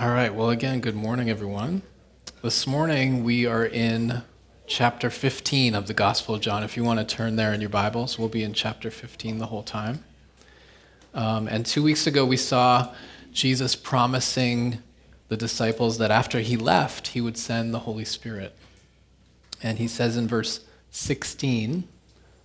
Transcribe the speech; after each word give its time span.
All 0.00 0.10
right, 0.10 0.32
well, 0.32 0.50
again, 0.50 0.78
good 0.78 0.94
morning, 0.94 1.28
everyone. 1.28 1.82
This 2.40 2.68
morning 2.68 3.24
we 3.24 3.46
are 3.46 3.66
in 3.66 4.22
chapter 4.68 5.10
15 5.10 5.74
of 5.74 5.88
the 5.88 5.92
Gospel 5.92 6.36
of 6.36 6.40
John. 6.40 6.62
If 6.62 6.76
you 6.76 6.84
want 6.84 7.00
to 7.00 7.16
turn 7.16 7.34
there 7.34 7.52
in 7.52 7.60
your 7.60 7.68
Bibles, 7.68 8.16
we'll 8.16 8.28
be 8.28 8.44
in 8.44 8.52
chapter 8.52 8.92
15 8.92 9.38
the 9.38 9.46
whole 9.46 9.64
time. 9.64 10.04
Um, 11.14 11.48
and 11.48 11.66
two 11.66 11.82
weeks 11.82 12.06
ago 12.06 12.24
we 12.24 12.36
saw 12.36 12.94
Jesus 13.32 13.74
promising 13.74 14.78
the 15.26 15.36
disciples 15.36 15.98
that 15.98 16.12
after 16.12 16.38
he 16.38 16.56
left, 16.56 17.08
he 17.08 17.20
would 17.20 17.36
send 17.36 17.74
the 17.74 17.80
Holy 17.80 18.04
Spirit. 18.04 18.54
And 19.64 19.78
he 19.78 19.88
says 19.88 20.16
in 20.16 20.28
verse 20.28 20.60
16 20.92 21.88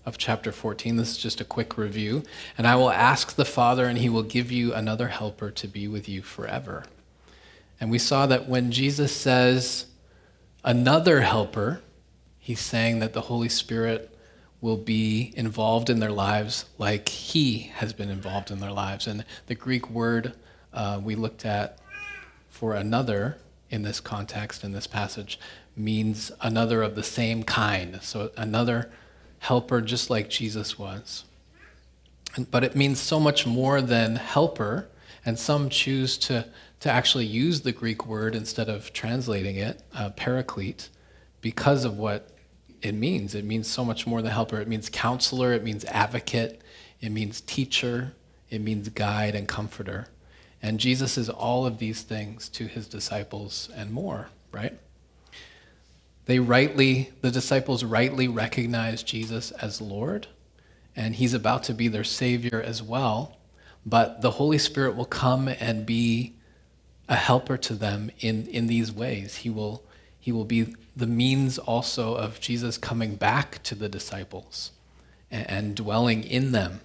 of 0.08 0.18
chapter 0.18 0.52
14, 0.52 0.96
this 0.96 1.12
is 1.12 1.18
just 1.20 1.40
a 1.40 1.46
quick 1.46 1.78
review, 1.78 2.24
and 2.58 2.66
I 2.66 2.76
will 2.78 2.90
ask 2.90 3.36
the 3.36 3.46
Father, 3.46 3.86
and 3.86 4.00
he 4.00 4.10
will 4.10 4.24
give 4.24 4.52
you 4.52 4.74
another 4.74 5.10
helper 5.10 5.52
to 5.52 5.68
be 5.68 5.88
with 5.88 6.10
you 6.10 6.24
forever. 6.24 6.86
And 7.80 7.92
we 7.92 8.00
saw 8.00 8.26
that 8.28 8.48
when 8.48 8.71
Jesus 8.71 9.16
says 9.16 9.88
another 10.63 11.22
helper, 11.22 11.82
he's 12.40 12.59
saying 12.59 12.99
that 12.99 13.13
the 13.13 13.22
Holy 13.22 13.49
Spirit 13.49 14.09
will 14.62 14.77
be 14.77 15.34
involved 15.36 15.90
in 15.90 15.99
their 15.99 16.12
lives 16.12 16.66
like 16.77 17.09
he 17.09 17.72
has 17.76 17.91
been 17.91 18.09
involved 18.09 18.49
in 18.49 18.59
their 18.59 18.72
lives. 18.72 19.08
And 19.08 19.26
the 19.48 19.55
Greek 19.55 19.90
word 19.90 20.34
uh, 20.72 21.02
we 21.04 21.16
looked 21.16 21.46
at 21.46 21.80
for 22.49 22.73
another 22.73 23.38
in 23.70 23.82
this 23.82 23.99
context, 23.99 24.63
in 24.63 24.71
this 24.71 24.88
passage, 24.88 25.40
means 25.76 26.32
another 26.41 26.82
of 26.82 26.96
the 26.96 27.04
same 27.04 27.44
kind. 27.44 28.02
So 28.02 28.32
another 28.38 28.90
helper, 29.40 29.82
just 29.82 30.10
like 30.10 30.30
Jesus 30.30 30.80
was. 30.80 31.26
But 32.49 32.63
it 32.63 32.76
means 32.76 32.99
so 32.99 33.20
much 33.20 33.46
more 33.46 33.82
than 33.82 34.16
helper, 34.16 34.88
and 35.26 35.38
some 35.38 35.70
choose 35.70 36.18
to, 36.20 36.48
to 36.84 36.92
actually 36.92 37.26
use 37.26 37.62
the 37.62 37.72
Greek 37.72 38.05
word 38.05 38.36
instead 38.36 38.68
of 38.68 38.91
translating 38.91 39.55
it, 39.55 39.82
uh, 39.96 40.10
paraclete, 40.18 40.90
because 41.40 41.85
of 41.85 41.98
what 41.98 42.32
it 42.82 42.94
means. 42.94 43.35
It 43.35 43.46
means 43.46 43.70
so 43.70 43.85
much 43.85 44.05
more 44.05 44.21
than 44.21 44.34
helper. 44.34 44.60
It 44.60 44.68
means 44.68 44.90
counselor, 44.90 45.54
it 45.54 45.63
means 45.63 45.85
advocate, 45.85 46.62
it 46.99 47.10
means 47.10 47.40
teacher, 47.40 48.16
it 48.49 48.60
means 48.60 48.90
guide 48.90 49.34
and 49.34 49.48
comforter. 49.48 50.07
And 50.62 50.77
Jesus 50.77 51.18
is 51.18 51.30
all 51.30 51.66
of 51.66 51.77
these 51.77 52.02
things 52.02 52.49
to 52.49 52.68
his 52.68 52.90
disciples 52.90 53.70
and 53.74 53.90
more, 53.90 54.27
right? 54.52 54.77
They 56.26 56.40
rightly, 56.40 57.13
the 57.22 57.32
disciples 57.32 57.85
rightly 57.85 58.27
recognize 58.27 59.04
Jesus 59.04 59.52
as 59.52 59.79
Lord, 59.79 60.27
and 60.98 61.16
he's 61.16 61.34
about 61.34 61.63
to 61.63 61.74
be 61.74 61.88
their 61.88 62.04
Savior 62.04 62.62
as 62.62 62.84
well. 62.84 63.38
But 63.85 64.22
the 64.22 64.31
Holy 64.31 64.57
Spirit 64.57 64.97
will 64.97 65.06
come 65.06 65.47
and 65.47 65.85
be 65.85 66.34
a 67.07 67.16
helper 67.16 67.57
to 67.57 67.73
them 67.73 68.12
in, 68.19 68.47
in 68.47 68.68
these 68.68 68.91
ways. 68.91 69.38
He 69.38 69.50
will, 69.50 69.84
he 70.19 70.31
will 70.31 70.46
be 70.46 70.73
the 70.96 71.07
means 71.07 71.57
also 71.57 72.16
of 72.16 72.40
Jesus 72.40 72.78
coming 72.78 73.16
back 73.16 73.62
to 73.63 73.75
the 73.75 73.90
disciples 73.90 74.72
and, 75.29 75.50
and 75.50 75.75
dwelling 75.75 76.23
in 76.23 76.51
them. 76.51 76.81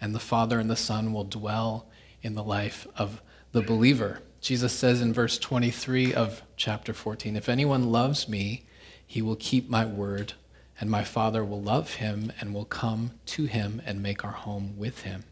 And 0.00 0.14
the 0.14 0.20
Father 0.20 0.58
and 0.58 0.70
the 0.70 0.76
Son 0.76 1.12
will 1.12 1.24
dwell 1.24 1.86
in 2.22 2.34
the 2.34 2.44
life 2.44 2.86
of 2.96 3.20
the 3.52 3.62
believer. 3.62 4.20
Jesus 4.40 4.72
says 4.72 5.02
in 5.02 5.12
verse 5.12 5.38
23 5.38 6.14
of 6.14 6.42
chapter 6.56 6.94
14 6.94 7.36
If 7.36 7.48
anyone 7.48 7.92
loves 7.92 8.28
me, 8.28 8.64
he 9.06 9.20
will 9.20 9.36
keep 9.36 9.68
my 9.68 9.84
word, 9.84 10.34
and 10.80 10.90
my 10.90 11.04
Father 11.04 11.44
will 11.44 11.60
love 11.60 11.94
him 11.94 12.32
and 12.40 12.54
will 12.54 12.64
come 12.64 13.12
to 13.26 13.44
him 13.44 13.82
and 13.84 14.02
make 14.02 14.24
our 14.24 14.30
home 14.30 14.74
with 14.78 15.02
him. 15.02 15.24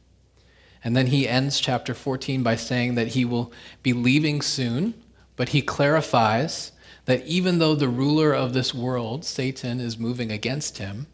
And 0.84 0.96
then 0.96 1.08
he 1.08 1.28
ends 1.28 1.60
chapter 1.60 1.94
14 1.94 2.42
by 2.42 2.56
saying 2.56 2.94
that 2.94 3.08
he 3.08 3.24
will 3.24 3.52
be 3.82 3.92
leaving 3.92 4.40
soon, 4.40 4.94
but 5.36 5.50
he 5.50 5.62
clarifies 5.62 6.72
that 7.06 7.24
even 7.26 7.58
though 7.58 7.74
the 7.74 7.88
ruler 7.88 8.32
of 8.32 8.52
this 8.52 8.74
world, 8.74 9.24
Satan, 9.24 9.80
is 9.80 9.98
moving 9.98 10.30
against 10.30 10.78
him, 10.78 11.06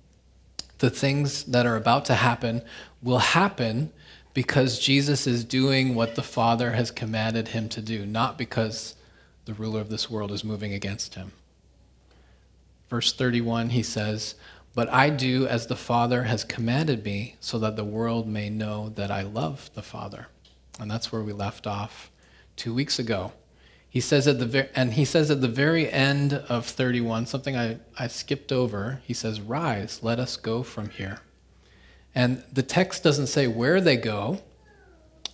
the 0.79 0.91
things 0.91 1.45
that 1.45 1.67
are 1.67 1.77
about 1.77 2.05
to 2.07 2.15
happen 2.15 2.63
will 3.03 3.19
happen 3.19 3.93
because 4.35 4.81
Jesus 4.81 5.27
is 5.27 5.45
doing 5.45 5.95
what 5.95 6.17
the 6.17 6.23
Father 6.23 6.73
has 6.73 6.91
commanded 6.91 7.49
him 7.49 7.69
to 7.71 7.81
do, 7.81 8.05
not 8.05 8.37
because 8.37 8.97
the 9.45 9.55
ruler 9.55 9.81
of 9.81 9.89
this 9.89 10.11
world 10.11 10.33
is 10.33 10.43
moving 10.43 10.73
against 10.75 11.15
him. 11.15 11.33
Verse 12.91 13.13
31, 13.13 13.71
he 13.71 13.83
says, 13.83 14.35
But 14.75 14.93
I 14.93 15.11
do 15.11 15.47
as 15.47 15.67
the 15.67 15.77
Father 15.77 16.25
has 16.25 16.43
commanded 16.45 17.05
me, 17.05 17.37
so 17.41 17.59
that 17.61 17.77
the 17.77 17.85
world 17.85 18.27
may 18.27 18.51
know 18.51 18.89
that 18.91 19.11
I 19.11 19.23
love 19.23 19.71
the 19.75 19.83
Father. 19.83 20.27
And 20.81 20.91
that's 20.91 21.13
where 21.13 21.23
we 21.23 21.33
left 21.33 21.67
off 21.67 22.11
two 22.57 22.75
weeks 22.75 22.99
ago. 22.99 23.33
He 23.89 24.01
says 24.01 24.27
at 24.27 24.41
the 24.41 24.47
ver- 24.47 24.71
and 24.75 24.95
he 24.95 25.05
says 25.05 25.31
at 25.31 25.41
the 25.41 25.49
very 25.49 25.89
end 25.89 26.33
of 26.33 26.67
31, 26.67 27.27
something 27.27 27.57
I, 27.57 27.79
I 27.97 28.09
skipped 28.09 28.51
over. 28.51 29.01
He 29.05 29.15
says, 29.15 29.41
Rise, 29.41 30.01
let 30.03 30.19
us 30.19 30.37
go 30.37 30.65
from 30.65 30.89
here. 30.89 31.21
And 32.13 32.43
the 32.53 32.65
text 32.65 33.05
doesn't 33.05 33.29
say 33.29 33.47
where 33.47 33.81
they 33.81 33.97
go, 33.97 34.41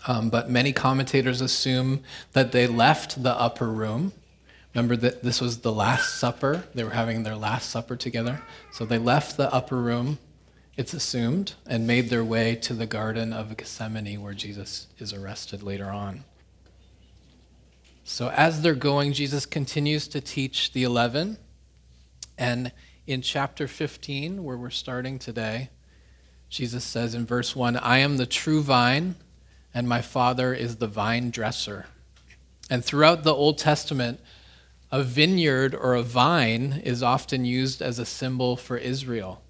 um, 0.06 0.28
but 0.28 0.50
many 0.50 0.74
commentators 0.74 1.40
assume 1.40 2.02
that 2.32 2.52
they 2.52 2.66
left 2.66 3.22
the 3.22 3.32
upper 3.32 3.68
room. 3.68 4.12
Remember 4.74 4.96
that 4.96 5.22
this 5.22 5.40
was 5.40 5.58
the 5.58 5.72
Last 5.72 6.18
Supper. 6.18 6.64
They 6.74 6.84
were 6.84 6.90
having 6.90 7.22
their 7.22 7.36
Last 7.36 7.70
Supper 7.70 7.96
together. 7.96 8.42
So 8.70 8.84
they 8.84 8.98
left 8.98 9.36
the 9.36 9.52
upper 9.52 9.76
room, 9.76 10.18
it's 10.76 10.94
assumed, 10.94 11.54
and 11.66 11.86
made 11.86 12.08
their 12.08 12.24
way 12.24 12.54
to 12.56 12.74
the 12.74 12.86
Garden 12.86 13.32
of 13.32 13.56
Gethsemane 13.56 14.22
where 14.22 14.34
Jesus 14.34 14.86
is 14.98 15.12
arrested 15.12 15.62
later 15.62 15.90
on. 15.90 16.24
So 18.04 18.28
as 18.30 18.62
they're 18.62 18.74
going, 18.74 19.12
Jesus 19.12 19.44
continues 19.44 20.06
to 20.08 20.20
teach 20.20 20.72
the 20.72 20.84
11. 20.84 21.36
And 22.38 22.72
in 23.06 23.22
chapter 23.22 23.66
15, 23.66 24.44
where 24.44 24.56
we're 24.56 24.70
starting 24.70 25.18
today, 25.18 25.70
Jesus 26.48 26.84
says 26.84 27.14
in 27.14 27.26
verse 27.26 27.54
1 27.56 27.76
I 27.76 27.98
am 27.98 28.16
the 28.16 28.26
true 28.26 28.62
vine, 28.62 29.16
and 29.74 29.88
my 29.88 30.00
Father 30.00 30.54
is 30.54 30.76
the 30.76 30.86
vine 30.86 31.30
dresser. 31.30 31.86
And 32.68 32.84
throughout 32.84 33.24
the 33.24 33.34
Old 33.34 33.58
Testament, 33.58 34.20
a 34.92 35.02
vineyard 35.02 35.74
or 35.74 35.94
a 35.94 36.02
vine 36.02 36.80
is 36.84 37.02
often 37.02 37.44
used 37.44 37.80
as 37.80 37.98
a 37.98 38.04
symbol 38.04 38.56
for 38.56 38.76
Israel. 38.76 39.42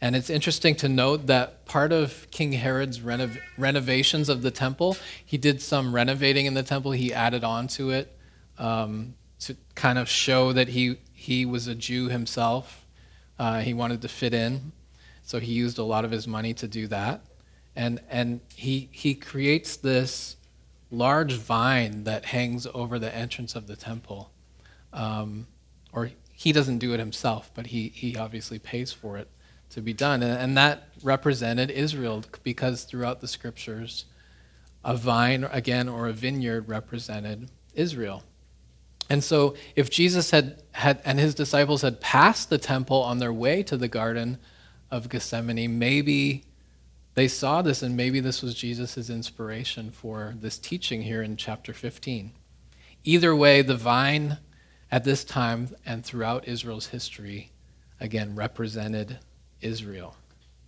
And 0.00 0.16
it's 0.16 0.30
interesting 0.30 0.74
to 0.76 0.88
note 0.88 1.26
that 1.28 1.64
part 1.64 1.92
of 1.92 2.26
King 2.30 2.52
Herod's 2.52 3.00
renov- 3.00 3.38
renovations 3.56 4.28
of 4.28 4.42
the 4.42 4.50
temple, 4.50 4.96
he 5.24 5.38
did 5.38 5.62
some 5.62 5.94
renovating 5.94 6.46
in 6.46 6.54
the 6.54 6.62
temple. 6.62 6.90
He 6.90 7.14
added 7.14 7.44
on 7.44 7.68
to 7.68 7.90
it 7.90 8.16
um, 8.58 9.14
to 9.40 9.56
kind 9.74 9.98
of 9.98 10.08
show 10.08 10.52
that 10.52 10.68
he, 10.68 10.98
he 11.12 11.46
was 11.46 11.68
a 11.68 11.74
Jew 11.74 12.08
himself. 12.08 12.84
Uh, 13.38 13.60
he 13.60 13.74
wanted 13.74 14.02
to 14.02 14.08
fit 14.08 14.34
in. 14.34 14.72
So 15.22 15.38
he 15.38 15.52
used 15.52 15.78
a 15.78 15.84
lot 15.84 16.04
of 16.04 16.10
his 16.10 16.26
money 16.26 16.52
to 16.54 16.66
do 16.66 16.88
that. 16.88 17.22
And, 17.76 18.00
and 18.10 18.40
he, 18.54 18.88
he 18.92 19.14
creates 19.14 19.76
this 19.76 20.36
large 20.90 21.34
vine 21.34 22.04
that 22.04 22.26
hangs 22.26 22.66
over 22.74 22.98
the 22.98 23.14
entrance 23.14 23.54
of 23.54 23.66
the 23.68 23.76
temple. 23.76 24.30
Um, 24.92 25.46
or 25.92 26.10
he 26.34 26.52
doesn't 26.52 26.78
do 26.78 26.92
it 26.92 26.98
himself, 26.98 27.50
but 27.54 27.68
he, 27.68 27.88
he 27.88 28.16
obviously 28.16 28.58
pays 28.58 28.92
for 28.92 29.16
it 29.16 29.28
to 29.70 29.80
be 29.80 29.92
done. 29.92 30.22
And, 30.22 30.38
and 30.38 30.56
that 30.56 30.88
represented 31.02 31.70
Israel 31.70 32.24
because 32.42 32.84
throughout 32.84 33.20
the 33.20 33.28
scriptures, 33.28 34.06
a 34.84 34.96
vine, 34.96 35.44
again, 35.44 35.88
or 35.88 36.08
a 36.08 36.12
vineyard 36.12 36.68
represented 36.68 37.50
Israel. 37.74 38.22
And 39.08 39.22
so 39.22 39.54
if 39.76 39.90
Jesus 39.90 40.30
had, 40.30 40.62
had 40.72 41.00
and 41.04 41.18
his 41.18 41.34
disciples 41.34 41.82
had 41.82 42.00
passed 42.00 42.50
the 42.50 42.58
temple 42.58 43.02
on 43.02 43.18
their 43.18 43.32
way 43.32 43.62
to 43.64 43.76
the 43.76 43.88
garden 43.88 44.38
of 44.90 45.08
Gethsemane, 45.08 45.78
maybe 45.78 46.44
they 47.14 47.28
saw 47.28 47.62
this 47.62 47.82
and 47.82 47.96
maybe 47.96 48.20
this 48.20 48.42
was 48.42 48.54
Jesus' 48.54 49.10
inspiration 49.10 49.90
for 49.90 50.34
this 50.40 50.58
teaching 50.58 51.02
here 51.02 51.22
in 51.22 51.36
chapter 51.36 51.74
15. 51.74 52.32
Either 53.04 53.36
way, 53.36 53.62
the 53.62 53.76
vine 53.76 54.38
at 54.92 55.04
this 55.04 55.24
time 55.24 55.74
and 55.86 56.04
throughout 56.04 56.46
Israel's 56.46 56.88
history, 56.88 57.50
again, 57.98 58.36
represented 58.36 59.18
Israel. 59.62 60.14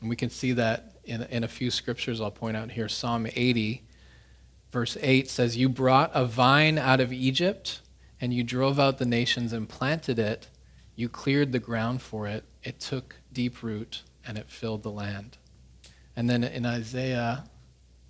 And 0.01 0.09
we 0.09 0.17
can 0.17 0.31
see 0.31 0.53
that 0.53 0.97
in, 1.05 1.23
in 1.25 1.45
a 1.45 1.49
few 1.49 1.71
scriptures 1.71 2.23
I'll 2.23 2.31
point 2.31 2.57
out 2.57 2.71
here. 2.71 2.89
Psalm 2.89 3.27
80, 3.27 3.83
verse 4.73 4.97
8 4.99 5.29
says, 5.29 5.59
You 5.59 5.69
brought 5.69 6.11
a 6.15 6.25
vine 6.25 6.79
out 6.79 7.01
of 7.01 7.13
Egypt, 7.13 7.83
and 8.19 8.33
you 8.33 8.43
drove 8.43 8.81
out 8.81 8.97
the 8.97 9.05
nations 9.05 9.53
and 9.53 9.69
planted 9.69 10.19
it. 10.19 10.49
You 10.97 11.11
cleared 11.11 11.53
the 11.53 11.59
ground 11.59 12.01
for 12.01 12.27
it. 12.27 12.45
It 12.63 12.81
took 12.81 13.17
deep 13.31 13.63
root, 13.63 14.05
and 14.27 14.39
it 14.39 14.49
filled 14.49 14.85
the 14.85 14.91
land. 14.91 15.37
And 16.17 16.31
then 16.31 16.45
in 16.45 16.65
Isaiah 16.65 17.45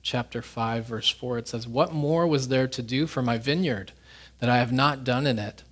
chapter 0.02 0.43
5, 0.43 0.84
verse 0.84 1.10
4, 1.10 1.38
it 1.38 1.49
says, 1.49 1.67
What 1.67 1.93
more 1.93 2.25
was 2.28 2.46
there 2.46 2.69
to 2.69 2.82
do 2.82 3.08
for 3.08 3.20
my 3.20 3.37
vineyard 3.37 3.90
that 4.38 4.49
I 4.49 4.58
have 4.58 4.70
not 4.70 5.02
done 5.02 5.26
in 5.26 5.40
it? 5.40 5.64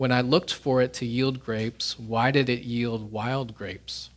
When 0.00 0.12
I 0.12 0.22
looked 0.22 0.54
for 0.54 0.80
it 0.80 0.94
to 0.94 1.04
yield 1.04 1.44
grapes, 1.44 1.98
why 1.98 2.30
did 2.30 2.48
it 2.48 2.62
yield 2.62 3.12
wild 3.12 3.54
grapes? 3.54 4.08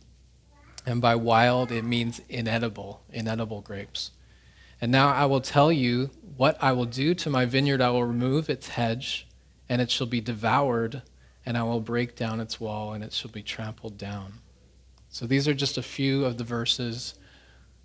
And 0.86 0.98
by 1.02 1.14
wild, 1.14 1.70
it 1.70 1.84
means 1.84 2.22
inedible, 2.30 3.02
inedible 3.12 3.60
grapes. 3.60 4.10
And 4.80 4.90
now 4.90 5.12
I 5.12 5.26
will 5.26 5.42
tell 5.42 5.70
you 5.70 6.08
what 6.38 6.56
I 6.62 6.72
will 6.72 6.86
do 6.86 7.12
to 7.16 7.28
my 7.28 7.44
vineyard. 7.44 7.82
I 7.82 7.90
will 7.90 8.06
remove 8.06 8.48
its 8.48 8.68
hedge, 8.68 9.28
and 9.68 9.82
it 9.82 9.90
shall 9.90 10.06
be 10.06 10.22
devoured, 10.22 11.02
and 11.44 11.54
I 11.54 11.64
will 11.64 11.80
break 11.80 12.16
down 12.16 12.40
its 12.40 12.58
wall, 12.58 12.94
and 12.94 13.04
it 13.04 13.12
shall 13.12 13.30
be 13.30 13.42
trampled 13.42 13.98
down. 13.98 14.40
So 15.10 15.26
these 15.26 15.46
are 15.46 15.52
just 15.52 15.76
a 15.76 15.82
few 15.82 16.24
of 16.24 16.38
the 16.38 16.44
verses 16.44 17.12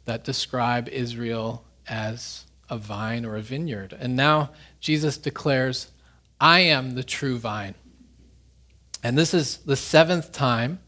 that 0.06 0.24
describe 0.24 0.88
Israel 0.88 1.66
as 1.86 2.46
a 2.70 2.78
vine 2.78 3.26
or 3.26 3.36
a 3.36 3.42
vineyard. 3.42 3.94
And 4.00 4.16
now 4.16 4.52
Jesus 4.80 5.18
declares, 5.18 5.92
I 6.40 6.62
am 6.62 6.96
the 6.96 7.04
true 7.04 7.38
vine. 7.38 7.76
And 9.04 9.18
this 9.18 9.34
is 9.34 9.58
the 9.58 9.76
seventh 9.76 10.32
time 10.32 10.80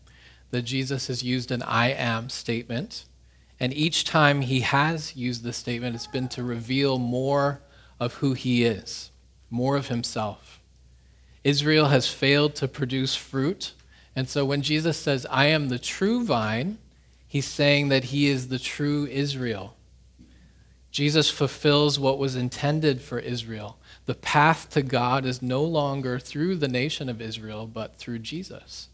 that 0.52 0.64
Jesus 0.64 1.08
has 1.08 1.24
used 1.24 1.52
an 1.52 1.64
I 1.64 1.92
am 1.92 2.30
statement. 2.30 3.06
And 3.60 3.74
each 3.74 4.04
time 4.04 4.42
he 4.42 4.62
has 4.62 5.16
used 5.16 5.44
this 5.44 5.58
statement, 5.58 5.96
it's 5.96 6.08
been 6.08 6.28
to 6.30 6.44
reveal 6.44 6.98
more 6.98 7.62
of 8.00 8.16
who 8.16 8.34
he 8.34 8.66
is, 8.66 9.12
more 9.50 9.78
of 9.78 9.88
himself. 9.88 10.60
Israel 11.44 11.88
has 11.88 12.08
failed 12.08 12.56
to 12.56 12.68
produce 12.68 13.16
fruit. 13.16 13.74
And 14.16 14.28
so 14.28 14.44
when 14.46 14.62
Jesus 14.62 14.98
says, 14.98 15.26
I 15.30 15.46
am 15.46 15.70
the 15.70 15.80
true 15.80 16.24
vine, 16.24 16.80
he's 17.28 17.48
saying 17.48 17.90
that 17.90 18.06
he 18.06 18.28
is 18.28 18.50
the 18.50 18.60
true 18.60 19.08
Israel. 19.08 19.76
Jesus 20.92 21.30
fulfills 21.30 21.98
what 21.98 22.20
was 22.20 22.36
intended 22.36 23.02
for 23.02 23.18
Israel. 23.18 23.78
The 24.06 24.16
path 24.16 24.70
to 24.72 24.82
God 24.82 25.26
is 25.26 25.42
no 25.42 25.64
longer 25.64 26.20
through 26.20 26.56
the 26.56 26.68
nation 26.68 27.08
of 27.08 27.22
Israel, 27.22 27.68
but 27.68 27.98
through 27.98 28.20
Jesus. 28.20 28.90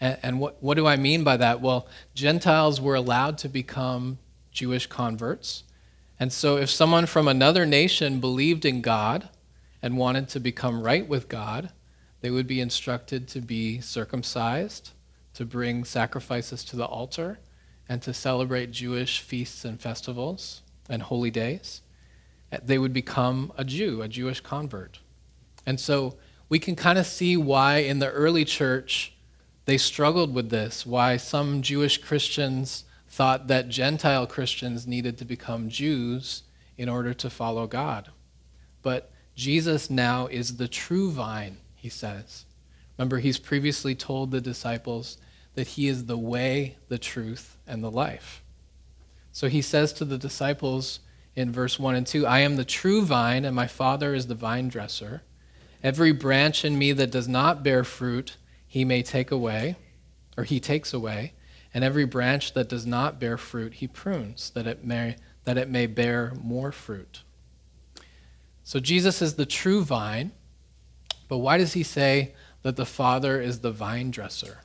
And, 0.00 0.18
and 0.22 0.40
what, 0.40 0.62
what 0.62 0.74
do 0.74 0.86
I 0.86 0.96
mean 0.96 1.24
by 1.24 1.36
that? 1.36 1.60
Well, 1.60 1.86
Gentiles 2.14 2.80
were 2.80 2.94
allowed 2.94 3.38
to 3.38 3.48
become 3.48 4.18
Jewish 4.50 4.86
converts. 4.86 5.64
And 6.18 6.32
so 6.32 6.56
if 6.56 6.68
someone 6.68 7.06
from 7.06 7.28
another 7.28 7.64
nation 7.64 8.20
believed 8.20 8.64
in 8.64 8.82
God 8.82 9.28
and 9.80 9.96
wanted 9.96 10.28
to 10.30 10.40
become 10.40 10.82
right 10.82 11.06
with 11.08 11.28
God, 11.28 11.70
they 12.20 12.30
would 12.30 12.46
be 12.46 12.60
instructed 12.60 13.28
to 13.28 13.40
be 13.40 13.80
circumcised, 13.80 14.90
to 15.34 15.44
bring 15.44 15.84
sacrifices 15.84 16.64
to 16.64 16.76
the 16.76 16.84
altar, 16.84 17.38
and 17.88 18.02
to 18.02 18.12
celebrate 18.12 18.70
Jewish 18.70 19.20
feasts 19.20 19.64
and 19.64 19.80
festivals 19.80 20.62
and 20.88 21.02
holy 21.02 21.30
days. 21.30 21.80
They 22.62 22.78
would 22.78 22.92
become 22.92 23.52
a 23.56 23.64
Jew, 23.64 24.02
a 24.02 24.08
Jewish 24.08 24.40
convert. 24.40 24.98
And 25.66 25.78
so 25.78 26.16
we 26.48 26.58
can 26.58 26.74
kind 26.74 26.98
of 26.98 27.06
see 27.06 27.36
why 27.36 27.78
in 27.78 28.00
the 28.00 28.10
early 28.10 28.44
church 28.44 29.14
they 29.66 29.78
struggled 29.78 30.34
with 30.34 30.50
this, 30.50 30.84
why 30.84 31.16
some 31.16 31.62
Jewish 31.62 31.98
Christians 31.98 32.84
thought 33.08 33.46
that 33.48 33.68
Gentile 33.68 34.26
Christians 34.26 34.86
needed 34.86 35.18
to 35.18 35.24
become 35.24 35.68
Jews 35.68 36.42
in 36.76 36.88
order 36.88 37.14
to 37.14 37.30
follow 37.30 37.66
God. 37.66 38.10
But 38.82 39.10
Jesus 39.34 39.90
now 39.90 40.26
is 40.26 40.56
the 40.56 40.68
true 40.68 41.10
vine, 41.10 41.58
he 41.74 41.88
says. 41.88 42.46
Remember, 42.96 43.18
he's 43.18 43.38
previously 43.38 43.94
told 43.94 44.30
the 44.30 44.40
disciples 44.40 45.18
that 45.54 45.68
he 45.68 45.88
is 45.88 46.06
the 46.06 46.18
way, 46.18 46.76
the 46.88 46.98
truth, 46.98 47.56
and 47.66 47.82
the 47.82 47.90
life. 47.90 48.42
So 49.32 49.48
he 49.48 49.62
says 49.62 49.92
to 49.94 50.04
the 50.04 50.18
disciples 50.18 51.00
in 51.36 51.52
verse 51.52 51.78
1 51.78 51.94
and 51.94 52.06
2 52.06 52.26
I 52.26 52.40
am 52.40 52.56
the 52.56 52.64
true 52.64 53.04
vine, 53.04 53.44
and 53.44 53.54
my 53.54 53.66
Father 53.66 54.14
is 54.14 54.26
the 54.26 54.34
vine 54.34 54.68
dresser. 54.68 55.22
Every 55.82 56.12
branch 56.12 56.64
in 56.64 56.78
me 56.78 56.92
that 56.92 57.10
does 57.10 57.28
not 57.28 57.62
bear 57.62 57.84
fruit, 57.84 58.36
he 58.66 58.84
may 58.84 59.02
take 59.02 59.30
away, 59.30 59.76
or 60.36 60.44
he 60.44 60.60
takes 60.60 60.92
away, 60.92 61.32
and 61.72 61.84
every 61.84 62.04
branch 62.04 62.54
that 62.54 62.68
does 62.68 62.84
not 62.84 63.18
bear 63.18 63.38
fruit, 63.38 63.74
he 63.74 63.86
prunes, 63.86 64.50
that 64.50 64.66
it 64.66 64.84
may, 64.84 65.16
that 65.44 65.56
it 65.56 65.68
may 65.68 65.86
bear 65.86 66.32
more 66.42 66.72
fruit. 66.72 67.22
So 68.62 68.78
Jesus 68.78 69.22
is 69.22 69.34
the 69.34 69.46
true 69.46 69.82
vine, 69.82 70.32
but 71.28 71.38
why 71.38 71.58
does 71.58 71.72
he 71.72 71.82
say 71.82 72.34
that 72.62 72.76
the 72.76 72.86
Father 72.86 73.40
is 73.40 73.60
the 73.60 73.72
vine 73.72 74.10
dresser? 74.10 74.58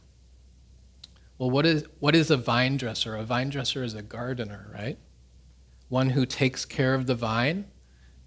Well, 1.37 1.49
what 1.49 1.65
is, 1.65 1.85
what 1.99 2.15
is 2.15 2.31
a 2.31 2.37
vine 2.37 2.77
dresser? 2.77 3.15
A 3.15 3.23
vine 3.23 3.49
dresser 3.49 3.83
is 3.83 3.93
a 3.93 4.01
gardener, 4.01 4.69
right? 4.73 4.97
One 5.95 6.09
who 6.09 6.25
takes 6.25 6.65
care 6.65 6.93
of 6.93 7.07
the 7.07 7.15
vine 7.15 7.65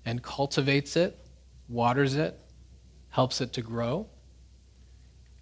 and 0.04 0.22
cultivates 0.22 0.96
it, 0.96 1.18
waters 1.68 2.14
it, 2.14 2.38
helps 3.10 3.40
it 3.40 3.52
to 3.52 3.62
grow 3.62 4.06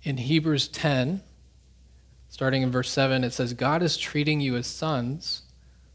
in 0.06 0.18
Hebrews 0.18 0.68
10, 0.68 1.20
starting 2.28 2.62
in 2.62 2.70
verse 2.70 2.90
7, 2.90 3.24
it 3.24 3.32
says, 3.32 3.54
God 3.54 3.82
is 3.82 3.96
treating 3.96 4.40
you 4.40 4.54
as 4.54 4.68
sons. 4.68 5.42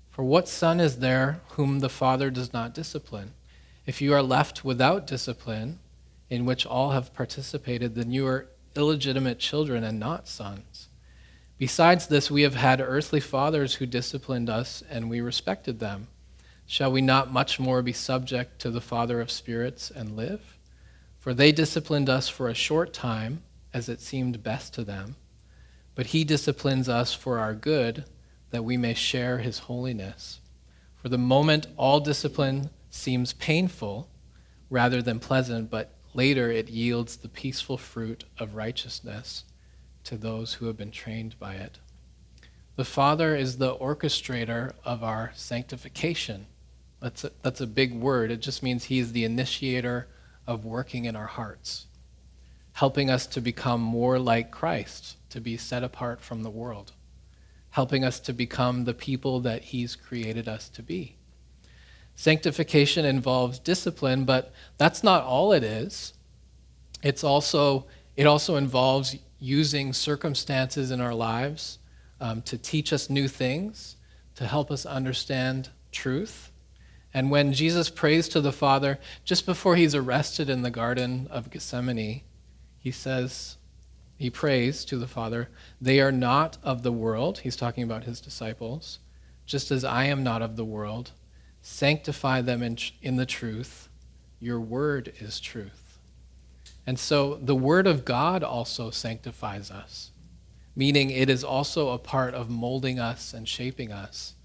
For 0.10 0.24
what 0.24 0.50
son 0.50 0.82
is 0.82 0.98
there 0.98 1.40
whom 1.52 1.80
the 1.80 1.90
Father 1.90 2.30
does 2.30 2.52
not 2.52 2.74
discipline? 2.74 3.32
If 3.86 4.02
you 4.02 4.14
are 4.14 4.22
left 4.22 4.66
without 4.66 5.08
discipline, 5.08 5.80
in 6.30 6.46
which 6.46 6.66
all 6.66 6.92
have 6.92 7.14
participated, 7.14 7.96
then 7.96 8.12
you 8.12 8.28
are 8.28 8.50
illegitimate 8.76 9.40
children 9.40 9.86
and 9.86 9.98
not 9.98 10.28
sons. 10.28 10.90
Besides 11.58 12.08
this, 12.08 12.30
we 12.30 12.42
have 12.42 12.56
had 12.56 12.82
earthly 12.82 13.22
fathers 13.22 13.76
who 13.76 13.86
disciplined 13.86 14.50
us, 14.50 14.84
and 14.90 15.10
we 15.10 15.22
respected 15.22 15.80
them. 15.80 16.08
Shall 16.66 16.92
we 16.92 17.02
not 17.02 17.32
much 17.32 17.60
more 17.60 17.82
be 17.82 17.94
subject 17.94 18.60
to 18.60 18.72
the 18.72 18.82
Father 18.82 19.20
of 19.20 19.30
spirits 19.30 19.92
and 19.92 20.16
live? 20.16 20.58
For 21.20 21.34
they 21.34 21.52
disciplined 21.52 22.10
us 22.10 22.30
for 22.30 22.50
a 22.50 22.54
short 22.54 22.94
time 22.94 23.44
as 23.74 23.90
it 23.90 24.02
seemed 24.02 24.44
best 24.44 24.74
to 24.74 24.84
them, 24.84 25.16
but 25.96 26.08
he 26.08 26.24
disciplines 26.24 26.90
us 26.90 27.14
for 27.14 27.40
our 27.40 27.54
good, 27.54 28.06
that 28.50 28.64
we 28.64 28.78
may 28.78 28.94
share 28.94 29.38
his 29.38 29.60
holiness. 29.60 30.40
For 30.96 31.10
the 31.10 31.18
moment, 31.18 31.68
all 31.78 32.00
discipline 32.00 32.70
seems 32.90 33.34
painful 33.34 34.10
rather 34.70 35.02
than 35.02 35.20
pleasant, 35.20 35.70
but 35.70 35.94
later 36.14 36.52
it 36.52 36.70
yields 36.70 37.18
the 37.18 37.30
peaceful 37.30 37.78
fruit 37.78 38.24
of 38.38 38.56
righteousness 38.56 39.44
to 40.04 40.18
those 40.18 40.56
who 40.56 40.68
have 40.68 40.78
been 40.78 40.92
trained 40.92 41.38
by 41.40 41.56
it. 41.56 41.80
The 42.76 42.86
Father 42.86 43.36
is 43.36 43.58
the 43.58 43.76
orchestrator 43.76 44.74
of 44.84 45.04
our 45.04 45.32
sanctification. 45.36 46.48
That's 47.00 47.24
a, 47.24 47.32
that's 47.42 47.62
a 47.62 47.68
big 47.68 47.94
word. 47.94 48.32
It 48.32 48.42
just 48.42 48.64
means 48.64 48.86
He 48.86 49.00
is 49.00 49.12
the 49.12 49.26
initiator 49.26 50.08
of 50.48 50.66
working 50.66 51.06
in 51.06 51.16
our 51.16 51.28
hearts 51.28 51.88
helping 52.74 53.10
us 53.10 53.26
to 53.28 53.42
become 53.42 53.82
more 53.82 54.18
like 54.18 54.52
Christ, 54.52 55.18
to 55.30 55.42
be 55.42 55.58
set 55.58 55.84
apart 55.84 56.22
from 56.22 56.44
the 56.44 56.50
world, 56.50 56.94
helping 57.72 58.04
us 58.04 58.20
to 58.22 58.34
become 58.34 58.86
the 58.86 58.94
people 58.94 59.40
that 59.42 59.64
He's 59.64 59.96
created 59.96 60.48
us 60.48 60.70
to 60.70 60.82
be. 60.82 61.16
Sanctification 62.16 63.06
involves 63.06 63.60
discipline, 63.60 64.26
but 64.26 64.54
that's 64.78 65.04
not 65.04 65.24
all 65.24 65.54
it 65.54 65.64
is. 65.64 66.14
It's 67.04 67.24
also, 67.24 67.88
it 68.16 68.28
also 68.28 68.56
involves 68.56 69.16
using 69.40 69.92
circumstances 69.92 70.92
in 70.92 71.02
our 71.02 71.16
lives 71.16 71.80
um, 72.22 72.42
to 72.44 72.58
teach 72.58 72.94
us 72.94 73.10
new 73.10 73.28
things, 73.28 73.98
to 74.36 74.46
help 74.46 74.72
us 74.72 74.86
understand 74.86 75.70
truth. 75.92 76.52
And 77.14 77.30
when 77.30 77.52
Jesus 77.52 77.90
prays 77.90 78.30
to 78.30 78.40
the 78.40 78.54
Father, 78.54 78.98
just 79.26 79.46
before 79.46 79.76
he's 79.76 79.94
arrested 79.94 80.50
in 80.50 80.62
the 80.62 80.72
Garden 80.72 81.28
of 81.30 81.50
Gethsemane, 81.50 82.22
he 82.80 82.92
says, 82.92 83.58
he 84.18 84.30
prays 84.30 84.86
to 84.86 84.98
the 84.98 85.08
Father, 85.08 85.50
they 85.82 86.00
are 86.00 86.12
not 86.12 86.58
of 86.64 86.84
the 86.84 86.92
world. 86.92 87.40
He's 87.40 87.56
talking 87.56 87.84
about 87.84 88.04
his 88.04 88.22
disciples. 88.22 89.00
Just 89.48 89.72
as 89.72 89.84
I 89.84 90.06
am 90.06 90.24
not 90.24 90.44
of 90.44 90.56
the 90.56 90.64
world, 90.64 91.12
sanctify 91.64 92.42
them 92.42 92.62
in, 92.62 92.78
in 93.02 93.16
the 93.16 93.26
truth. 93.26 93.90
Your 94.40 94.60
word 94.60 95.12
is 95.20 95.40
truth. 95.40 95.98
And 96.86 97.00
so 97.00 97.36
the 97.42 97.56
word 97.56 97.88
of 97.88 98.06
God 98.06 98.44
also 98.44 98.92
sanctifies 98.92 99.72
us, 99.72 100.11
meaning 100.76 101.10
it 101.10 101.30
is 101.30 101.44
also 101.44 101.90
a 101.90 101.98
part 101.98 102.34
of 102.34 102.50
molding 102.50 103.00
us 103.00 103.34
and 103.34 103.48
shaping 103.48 103.92
us 103.92 104.36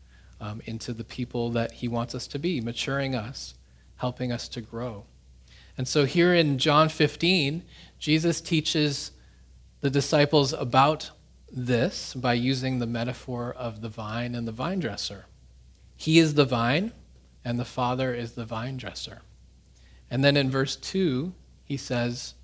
um, 0.40 0.60
into 0.64 0.92
the 0.92 1.04
people 1.04 1.50
that 1.50 1.72
he 1.72 1.88
wants 1.88 2.14
us 2.14 2.26
to 2.28 2.38
be, 2.38 2.60
maturing 2.60 3.14
us, 3.14 3.54
helping 3.96 4.32
us 4.32 4.48
to 4.48 4.60
grow. 4.60 5.04
And 5.78 5.86
so 5.86 6.04
here 6.04 6.34
in 6.34 6.58
John 6.58 6.88
15, 6.88 7.62
Jesus 7.98 8.40
teaches 8.40 9.12
the 9.80 9.90
disciples 9.90 10.52
about 10.52 11.10
this 11.52 12.14
by 12.14 12.34
using 12.34 12.78
the 12.78 12.86
metaphor 12.86 13.54
of 13.56 13.80
the 13.80 13.88
vine 13.88 14.34
and 14.34 14.48
the 14.48 14.52
vine 14.52 14.80
dresser. 14.80 15.26
He 15.96 16.18
is 16.18 16.34
the 16.34 16.44
vine, 16.44 16.92
and 17.44 17.58
the 17.58 17.64
Father 17.64 18.14
is 18.14 18.32
the 18.32 18.44
vine 18.44 18.76
dresser. 18.76 19.22
And 20.10 20.24
then 20.24 20.36
in 20.36 20.50
verse 20.50 20.76
2, 20.76 21.32
he 21.64 21.76
says, 21.76 22.34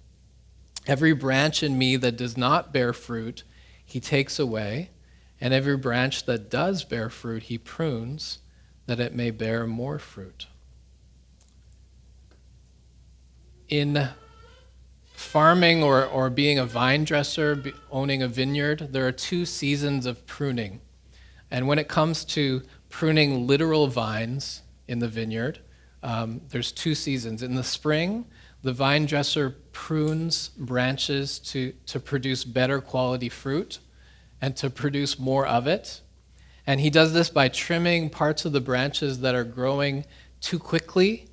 Every 0.87 1.13
branch 1.13 1.63
in 1.63 1.79
me 1.79 1.97
that 1.97 2.17
does 2.17 2.37
not 2.37 2.73
bear 2.73 2.93
fruit, 2.93 3.45
he 3.93 4.01
takes 4.01 4.39
away, 4.39 4.91
and 5.41 5.53
every 5.53 5.77
branch 5.77 6.25
that 6.27 6.51
does 6.51 6.85
bear 6.85 7.09
fruit, 7.09 7.45
he 7.45 7.59
prunes, 7.59 8.39
that 8.87 9.01
it 9.01 9.15
may 9.15 9.31
bear 9.31 9.67
more 9.67 9.99
fruit. 9.99 10.47
In 13.69 14.09
farming 15.13 15.83
or, 15.83 16.05
or 16.05 16.31
being 16.31 16.59
a 16.59 16.67
vine 16.67 17.05
dresser, 17.05 17.63
owning 17.91 18.23
a 18.23 18.29
vineyard, 18.29 18.89
there 18.93 19.07
are 19.07 19.13
two 19.13 19.47
seasons 19.47 20.07
of 20.07 20.27
pruning. 20.27 20.81
And 21.51 21.67
when 21.67 21.79
it 21.79 21.89
comes 21.89 22.25
to 22.27 22.63
pruning 22.89 23.47
literal 23.47 23.87
vines, 23.87 24.63
in 24.89 24.99
the 24.99 25.09
vineyard. 25.09 25.59
Um, 26.03 26.43
there's 26.51 26.73
two 26.73 26.95
seasons. 26.95 27.43
In 27.43 27.55
the 27.55 27.65
spring, 27.65 28.27
the 28.63 28.73
vine 28.73 29.07
dresser 29.07 29.57
prunes 29.73 30.51
branches 30.51 31.39
to, 31.39 31.73
to 31.87 31.99
produce 32.01 32.45
better 32.45 32.81
quality 32.81 33.29
fruit 33.29 33.79
and 34.43 34.57
to 34.57 34.69
produce 34.69 35.21
more 35.21 35.47
of 35.47 35.69
it. 35.69 36.01
And 36.67 36.81
he 36.81 36.91
does 36.91 37.13
this 37.13 37.31
by 37.31 37.49
trimming 37.49 38.11
parts 38.11 38.45
of 38.45 38.53
the 38.53 38.61
branches 38.61 39.21
that 39.21 39.37
are 39.37 39.45
growing 39.45 40.05
too 40.41 40.59
quickly 40.59 41.29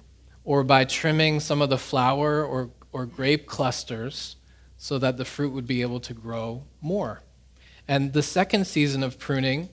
or 0.46 0.64
by 0.64 0.86
trimming 0.86 1.40
some 1.40 1.62
of 1.62 1.70
the 1.70 1.78
flower 1.78 2.46
or, 2.46 2.70
or 2.94 3.06
grape 3.08 3.48
clusters 3.48 4.36
so 4.78 5.00
that 5.00 5.18
the 5.18 5.26
fruit 5.26 5.52
would 5.52 5.68
be 5.68 5.82
able 5.82 6.00
to 6.00 6.14
grow 6.14 6.64
more. 6.82 7.22
And 7.88 8.14
the 8.14 8.24
second 8.24 8.68
season 8.68 9.02
of 9.02 9.18
pruning 9.18 9.70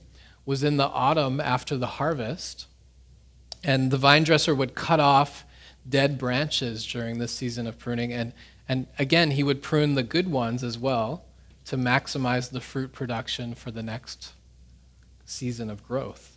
was 0.46 0.64
in 0.64 0.78
the 0.78 0.88
autumn 0.88 1.38
after 1.38 1.76
the 1.76 1.86
harvest. 1.86 2.66
And 3.62 3.90
the 3.90 3.98
vine 3.98 4.24
dresser 4.24 4.54
would 4.54 4.74
cut 4.74 5.00
off 5.00 5.44
dead 5.88 6.18
branches 6.18 6.86
during 6.86 7.18
this 7.18 7.32
season 7.32 7.66
of 7.66 7.78
pruning. 7.78 8.12
And, 8.12 8.32
and 8.68 8.86
again, 8.98 9.32
he 9.32 9.42
would 9.42 9.62
prune 9.62 9.94
the 9.94 10.02
good 10.02 10.30
ones 10.30 10.64
as 10.64 10.78
well 10.78 11.26
to 11.66 11.76
maximize 11.76 12.50
the 12.50 12.60
fruit 12.60 12.92
production 12.92 13.54
for 13.54 13.70
the 13.70 13.82
next 13.82 14.32
season 15.24 15.68
of 15.68 15.86
growth. 15.86 16.36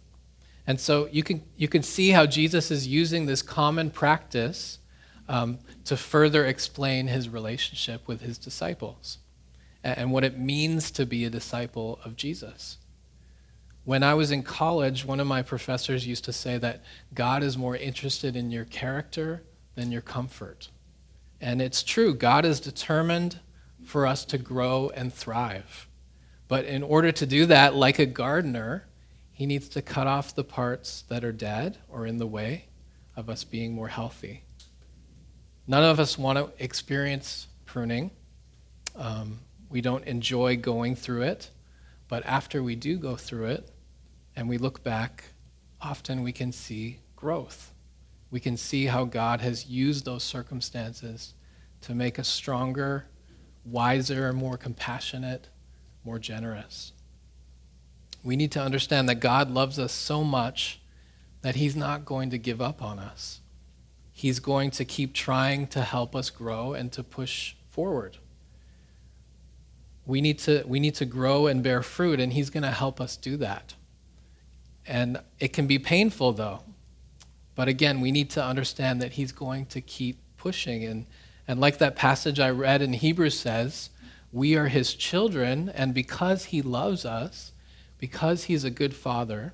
And 0.67 0.79
so 0.79 1.07
you 1.11 1.23
can, 1.23 1.43
you 1.55 1.67
can 1.67 1.83
see 1.83 2.09
how 2.09 2.25
Jesus 2.25 2.69
is 2.71 2.87
using 2.87 3.25
this 3.25 3.41
common 3.41 3.89
practice 3.89 4.79
um, 5.27 5.59
to 5.85 5.95
further 5.95 6.45
explain 6.45 7.07
his 7.07 7.29
relationship 7.29 8.07
with 8.07 8.21
his 8.21 8.37
disciples 8.37 9.19
and, 9.83 9.97
and 9.97 10.11
what 10.11 10.23
it 10.23 10.37
means 10.37 10.91
to 10.91 11.05
be 11.05 11.25
a 11.25 11.29
disciple 11.29 11.99
of 12.03 12.15
Jesus. 12.15 12.77
When 13.85 14.03
I 14.03 14.15
was 14.15 14.31
in 14.31 14.43
college, 14.43 15.05
one 15.05 15.19
of 15.19 15.27
my 15.27 15.41
professors 15.41 16.05
used 16.05 16.25
to 16.25 16.33
say 16.33 16.57
that 16.57 16.83
God 17.13 17.43
is 17.43 17.57
more 17.57 17.75
interested 17.75 18.35
in 18.35 18.51
your 18.51 18.65
character 18.65 19.43
than 19.75 19.91
your 19.91 20.01
comfort. 20.01 20.69
And 21.39 21.61
it's 21.61 21.83
true, 21.83 22.13
God 22.13 22.45
is 22.45 22.59
determined 22.59 23.39
for 23.89 24.05
us 24.05 24.23
to 24.23 24.37
grow 24.37 24.91
and 24.93 25.11
thrive. 25.11 25.87
But 26.47 26.65
in 26.65 26.83
order 26.83 27.11
to 27.11 27.25
do 27.25 27.47
that, 27.47 27.73
like 27.73 27.97
a 27.97 28.05
gardener, 28.05 28.85
he 29.31 29.47
needs 29.47 29.67
to 29.69 29.81
cut 29.81 30.05
off 30.05 30.35
the 30.35 30.43
parts 30.43 31.03
that 31.09 31.23
are 31.23 31.31
dead 31.31 31.79
or 31.89 32.05
in 32.05 32.17
the 32.17 32.27
way 32.27 32.65
of 33.15 33.31
us 33.31 33.43
being 33.43 33.73
more 33.73 33.87
healthy. 33.87 34.43
None 35.65 35.83
of 35.83 35.99
us 35.99 36.19
want 36.19 36.37
to 36.37 36.63
experience 36.63 37.47
pruning. 37.65 38.11
Um, 38.95 39.39
we 39.69 39.81
don't 39.81 40.05
enjoy 40.05 40.57
going 40.57 40.95
through 40.95 41.23
it. 41.23 41.49
But 42.07 42.23
after 42.27 42.61
we 42.61 42.75
do 42.75 42.97
go 42.97 43.15
through 43.15 43.47
it, 43.47 43.71
and 44.35 44.47
we 44.47 44.59
look 44.59 44.83
back, 44.83 45.23
often 45.81 46.21
we 46.21 46.31
can 46.31 46.51
see 46.51 46.99
growth. 47.15 47.73
We 48.29 48.39
can 48.39 48.55
see 48.55 48.85
how 48.85 49.05
God 49.05 49.41
has 49.41 49.65
used 49.65 50.05
those 50.05 50.23
circumstances 50.23 51.33
to 51.81 51.95
make 51.95 52.19
us 52.19 52.27
stronger, 52.27 53.05
wiser, 53.65 54.33
more 54.33 54.57
compassionate, 54.57 55.49
more 56.03 56.19
generous. 56.19 56.93
We 58.23 58.35
need 58.35 58.51
to 58.53 58.61
understand 58.61 59.07
that 59.09 59.15
God 59.15 59.49
loves 59.49 59.79
us 59.79 59.91
so 59.91 60.23
much 60.23 60.81
that 61.41 61.55
He's 61.55 61.75
not 61.75 62.05
going 62.05 62.29
to 62.31 62.37
give 62.37 62.61
up 62.61 62.81
on 62.81 62.99
us. 62.99 63.41
He's 64.11 64.39
going 64.39 64.71
to 64.71 64.83
keep 64.83 65.13
trying 65.13 65.67
to 65.67 65.81
help 65.81 66.15
us 66.15 66.29
grow 66.29 66.73
and 66.73 66.91
to 66.91 67.03
push 67.03 67.55
forward. 67.69 68.17
We 70.05 70.19
need 70.19 70.39
to, 70.39 70.63
we 70.65 70.79
need 70.79 70.95
to 70.95 71.05
grow 71.05 71.47
and 71.47 71.63
bear 71.63 71.81
fruit, 71.81 72.19
and 72.19 72.33
He's 72.33 72.49
going 72.49 72.63
to 72.63 72.71
help 72.71 72.99
us 72.99 73.15
do 73.15 73.37
that. 73.37 73.75
And 74.85 75.21
it 75.39 75.53
can 75.53 75.67
be 75.67 75.79
painful, 75.79 76.33
though. 76.33 76.63
But 77.55 77.67
again, 77.67 78.01
we 78.01 78.11
need 78.11 78.29
to 78.31 78.43
understand 78.43 79.01
that 79.01 79.13
He's 79.13 79.31
going 79.31 79.67
to 79.67 79.79
keep 79.79 80.19
pushing. 80.35 80.83
And, 80.83 81.05
and 81.49 81.59
like 81.59 81.79
that 81.79 81.95
passage 81.95 82.39
I 82.39 82.51
read 82.51 82.83
in 82.83 82.93
Hebrews 82.93 83.39
says, 83.39 83.89
we 84.31 84.55
are 84.55 84.67
His 84.67 84.93
children, 84.93 85.67
and 85.73 85.95
because 85.95 86.45
He 86.45 86.61
loves 86.61 87.05
us, 87.05 87.53
because 87.97 88.43
He's 88.43 88.63
a 88.63 88.69
good 88.69 88.93
Father, 88.93 89.53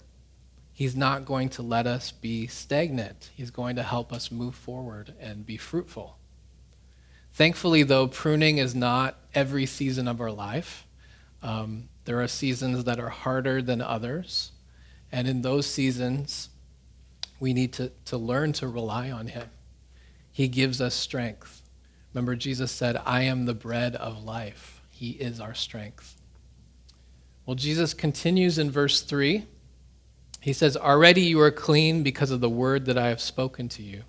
He's 0.74 0.94
not 0.94 1.24
going 1.24 1.48
to 1.52 1.62
let 1.62 1.88
us 1.88 2.12
be 2.12 2.48
stagnant. 2.48 3.32
He's 3.34 3.50
going 3.50 3.78
to 3.78 3.84
help 3.84 4.12
us 4.12 4.30
move 4.30 4.56
forward 4.56 5.14
and 5.22 5.46
be 5.46 5.56
fruitful. 5.56 6.18
Thankfully, 7.32 7.84
though, 7.84 8.08
pruning 8.08 8.58
is 8.58 8.76
not 8.76 9.18
every 9.34 9.66
season 9.66 10.10
of 10.10 10.20
our 10.20 10.32
life. 10.32 10.86
Um, 11.42 11.88
there 12.04 12.22
are 12.22 12.28
seasons 12.28 12.84
that 12.84 13.00
are 13.00 13.08
harder 13.08 13.62
than 13.62 13.80
others. 13.80 14.52
And 15.14 15.30
in 15.30 15.44
those 15.44 15.66
seasons, 15.66 16.50
we 17.40 17.54
need 17.54 17.72
to, 17.72 17.94
to 18.04 18.18
learn 18.18 18.52
to 18.52 18.68
rely 18.68 19.12
on 19.12 19.28
Him. 19.28 19.50
He 20.34 20.50
gives 20.50 20.82
us 20.82 20.94
strength. 20.94 21.62
Remember, 22.16 22.38
Jesus 22.38 22.72
said, 22.72 22.96
I 23.06 23.24
am 23.24 23.44
the 23.44 23.54
bread 23.54 23.98
of 23.98 24.24
life. 24.24 24.82
He 24.90 25.12
is 25.12 25.42
our 25.42 25.54
strength. 25.54 26.16
Well, 27.46 27.56
Jesus 27.56 27.94
continues 27.94 28.58
in 28.58 28.72
verse 28.72 29.02
3. 29.02 29.46
He 30.40 30.54
says, 30.54 30.78
Already 30.78 31.24
you 31.24 31.42
are 31.42 31.52
clean 31.52 32.04
because 32.04 32.32
of 32.32 32.40
the 32.40 32.50
word 32.50 32.86
that 32.86 32.98
I 32.98 33.10
have 33.10 33.20
spoken 33.20 33.68
to 33.68 33.84
you. 33.84 34.04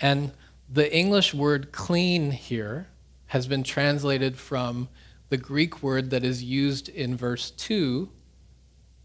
And 0.00 0.32
the 0.68 0.92
English 0.92 1.32
word 1.32 1.70
clean 1.70 2.32
here 2.32 2.88
has 3.26 3.46
been 3.46 3.62
translated 3.62 4.36
from 4.36 4.88
the 5.28 5.36
Greek 5.36 5.84
word 5.84 6.10
that 6.10 6.24
is 6.24 6.42
used 6.42 6.88
in 6.88 7.16
verse 7.16 7.52
2 7.52 8.10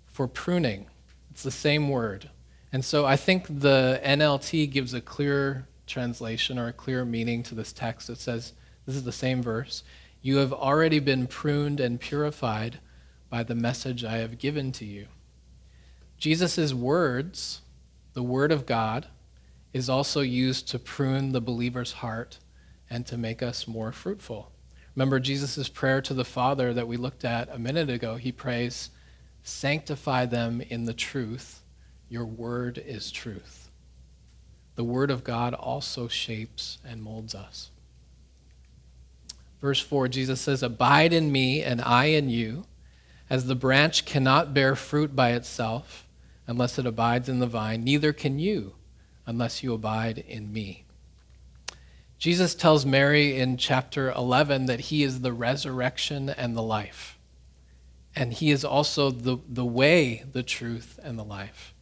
for 0.08 0.28
pruning. 0.28 0.88
It's 1.30 1.44
the 1.44 1.52
same 1.52 1.90
word. 1.90 2.32
And 2.72 2.84
so 2.84 3.06
I 3.06 3.18
think 3.18 3.46
the 3.48 4.02
NLT 4.04 4.72
gives 4.72 4.96
a 4.96 5.02
clear 5.02 5.68
translation 5.88 6.58
or 6.58 6.68
a 6.68 6.74
clear 6.74 7.06
meaning 7.06 7.44
to 7.44 7.56
this 7.56 7.74
text. 7.74 8.10
It 8.10 8.18
says, 8.18 8.54
this 8.86 8.96
is 8.96 9.04
the 9.04 9.12
same 9.12 9.42
verse 9.42 9.84
You 10.22 10.38
have 10.38 10.54
already 10.54 11.00
been 11.00 11.28
pruned 11.28 11.80
and 11.80 12.00
purified 12.00 12.80
by 13.30 13.44
the 13.44 13.56
message 13.56 14.04
I 14.04 14.18
have 14.18 14.38
given 14.38 14.72
to 14.74 14.86
you. 14.86 15.08
Jesus' 16.18 16.74
words, 16.74 17.62
the 18.13 18.24
Word 18.24 18.52
of 18.52 18.66
God, 18.66 19.08
is 19.74 19.90
also 19.90 20.22
used 20.22 20.68
to 20.70 20.80
prune 20.80 21.32
the 21.32 21.42
believer's 21.42 21.94
heart 21.94 22.38
and 22.90 23.06
to 23.08 23.18
make 23.18 23.42
us 23.42 23.68
more 23.68 23.92
fruitful. 23.92 24.52
Remember 24.96 25.20
Jesus' 25.20 25.68
prayer 25.68 26.02
to 26.04 26.13
the 26.13 26.24
Father 26.24 26.74
that 26.74 26.88
we 26.88 26.96
looked 26.96 27.25
at 27.25 27.50
a 27.50 27.58
minute 27.58 27.90
ago? 27.90 28.16
He 28.16 28.32
prays, 28.32 28.92
Sanctify 29.42 30.28
them 30.28 30.62
in 30.62 30.86
the 30.86 30.94
truth. 30.94 31.63
Your 32.08 32.25
word 32.25 32.78
is 32.78 33.12
truth. 33.12 33.62
The 34.75 34.84
word 34.84 35.12
of 35.12 35.24
God 35.24 35.53
also 35.53 36.08
shapes 36.08 36.80
and 36.86 37.01
molds 37.01 37.36
us. 37.36 37.70
Verse 39.62 39.80
4, 39.80 40.08
Jesus 40.08 40.42
says, 40.42 40.62
Abide 40.62 41.13
in 41.13 41.32
me, 41.32 41.62
and 41.62 41.82
I 41.82 42.06
in 42.06 42.30
you, 42.30 42.65
as 43.30 43.46
the 43.46 43.56
branch 43.56 44.06
cannot 44.06 44.53
bear 44.53 44.75
fruit 44.75 45.15
by 45.15 45.32
itself 45.32 46.06
unless 46.48 46.77
it 46.77 46.86
abides 46.86 47.30
in 47.30 47.39
the 47.39 47.48
vine, 47.48 47.84
neither 47.84 48.12
can 48.12 48.39
you 48.39 48.74
unless 49.25 49.63
you 49.63 49.74
abide 49.74 50.18
in 50.27 50.51
me. 50.51 50.84
Jesus 52.18 52.56
tells 52.56 52.86
Mary 52.86 53.38
in 53.38 53.58
chapter 53.58 54.12
11 54.12 54.65
that 54.65 54.82
he 54.82 55.03
is 55.03 55.22
the 55.22 55.34
resurrection 55.34 56.30
and 56.30 56.56
the 56.56 56.62
life. 56.62 57.18
And 58.15 58.34
he 58.34 58.51
is 58.51 58.63
also 58.63 59.10
the, 59.10 59.38
the 59.48 59.65
way, 59.65 60.24
the 60.32 60.44
truth, 60.44 61.00
and 61.03 61.18
the 61.18 61.24
life. 61.24 61.74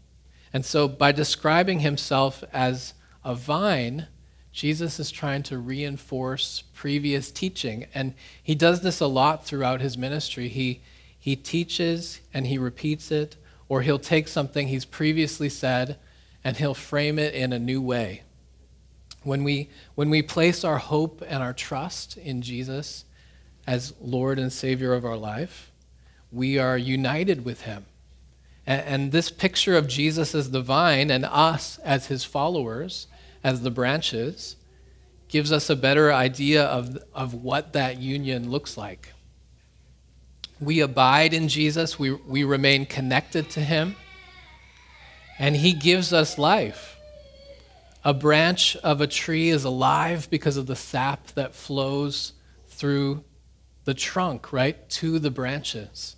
And 0.53 0.65
so, 0.65 0.87
by 0.87 1.11
describing 1.11 1.79
himself 1.79 2.43
as 2.51 2.93
a 3.23 3.35
vine, 3.35 4.07
Jesus 4.51 4.99
is 4.99 5.11
trying 5.11 5.43
to 5.43 5.57
reinforce 5.57 6.63
previous 6.73 7.31
teaching. 7.31 7.85
And 7.93 8.13
he 8.43 8.55
does 8.55 8.81
this 8.81 8.99
a 8.99 9.07
lot 9.07 9.45
throughout 9.45 9.79
his 9.79 9.97
ministry. 9.97 10.49
He, 10.49 10.81
he 11.17 11.35
teaches 11.35 12.19
and 12.33 12.47
he 12.47 12.57
repeats 12.57 13.11
it, 13.11 13.37
or 13.69 13.81
he'll 13.81 13.99
take 13.99 14.27
something 14.27 14.67
he's 14.67 14.85
previously 14.85 15.47
said 15.47 15.97
and 16.43 16.57
he'll 16.57 16.73
frame 16.73 17.17
it 17.17 17.33
in 17.33 17.53
a 17.53 17.59
new 17.59 17.81
way. 17.81 18.23
When 19.23 19.43
we, 19.43 19.69
when 19.95 20.09
we 20.09 20.21
place 20.21 20.63
our 20.63 20.79
hope 20.79 21.23
and 21.25 21.43
our 21.43 21.53
trust 21.53 22.17
in 22.17 22.41
Jesus 22.41 23.05
as 23.67 23.93
Lord 24.01 24.39
and 24.39 24.51
Savior 24.51 24.93
of 24.93 25.05
our 25.05 25.17
life, 25.17 25.71
we 26.31 26.57
are 26.57 26.77
united 26.77 27.45
with 27.45 27.61
him. 27.61 27.85
And, 28.65 28.81
and 28.81 29.11
this 29.11 29.29
picture 29.31 29.75
of 29.75 29.87
Jesus 29.87 30.35
as 30.35 30.51
the 30.51 30.61
vine 30.61 31.09
and 31.09 31.25
us 31.25 31.79
as 31.79 32.07
his 32.07 32.23
followers, 32.23 33.07
as 33.43 33.61
the 33.61 33.71
branches, 33.71 34.55
gives 35.27 35.51
us 35.51 35.69
a 35.69 35.75
better 35.75 36.11
idea 36.11 36.63
of, 36.63 36.97
of 37.13 37.33
what 37.33 37.73
that 37.73 37.99
union 37.99 38.51
looks 38.51 38.77
like. 38.77 39.13
We 40.59 40.81
abide 40.81 41.33
in 41.33 41.47
Jesus, 41.47 41.97
we, 41.97 42.11
we 42.11 42.43
remain 42.43 42.85
connected 42.85 43.49
to 43.51 43.61
him, 43.61 43.95
and 45.39 45.55
he 45.55 45.73
gives 45.73 46.13
us 46.13 46.37
life. 46.37 46.97
A 48.03 48.13
branch 48.13 48.75
of 48.77 48.99
a 48.99 49.07
tree 49.07 49.49
is 49.49 49.63
alive 49.63 50.27
because 50.29 50.57
of 50.57 50.67
the 50.67 50.75
sap 50.75 51.27
that 51.27 51.55
flows 51.55 52.33
through 52.67 53.23
the 53.85 53.93
trunk, 53.93 54.51
right, 54.51 54.87
to 54.89 55.17
the 55.17 55.31
branches. 55.31 56.15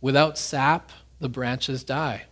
Without 0.00 0.38
sap, 0.38 0.90
the 1.20 1.28
branches 1.28 1.84
die. 1.84 2.24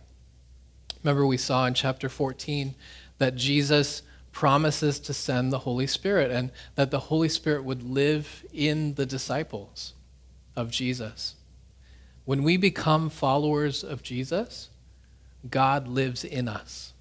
Remember, 1.03 1.25
we 1.25 1.37
saw 1.37 1.65
in 1.65 1.73
chapter 1.73 2.09
14 2.09 2.75
that 3.17 3.35
Jesus 3.35 4.01
promises 4.31 4.99
to 4.99 5.13
send 5.13 5.51
the 5.51 5.59
Holy 5.59 5.87
Spirit 5.87 6.31
and 6.31 6.51
that 6.75 6.91
the 6.91 6.99
Holy 6.99 7.29
Spirit 7.29 7.63
would 7.63 7.81
live 7.81 8.45
in 8.53 8.93
the 8.95 9.05
disciples 9.05 9.93
of 10.55 10.69
Jesus. 10.69 11.35
When 12.25 12.43
we 12.43 12.57
become 12.57 13.09
followers 13.09 13.83
of 13.83 14.03
Jesus, 14.03 14.69
God 15.49 15.87
lives 15.87 16.23
in 16.23 16.47
us. 16.47 16.93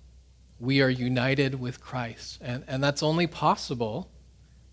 We 0.60 0.80
are 0.80 0.88
united 0.88 1.60
with 1.60 1.80
Christ. 1.80 2.38
And, 2.40 2.64
and 2.66 2.82
that's 2.82 3.02
only 3.02 3.26
possible 3.26 4.08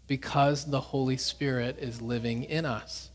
because 0.08 0.66
the 0.66 0.80
Holy 0.80 1.18
Spirit 1.18 1.78
is 1.80 2.02
living 2.02 2.44
in 2.44 2.66
us. 2.66 3.10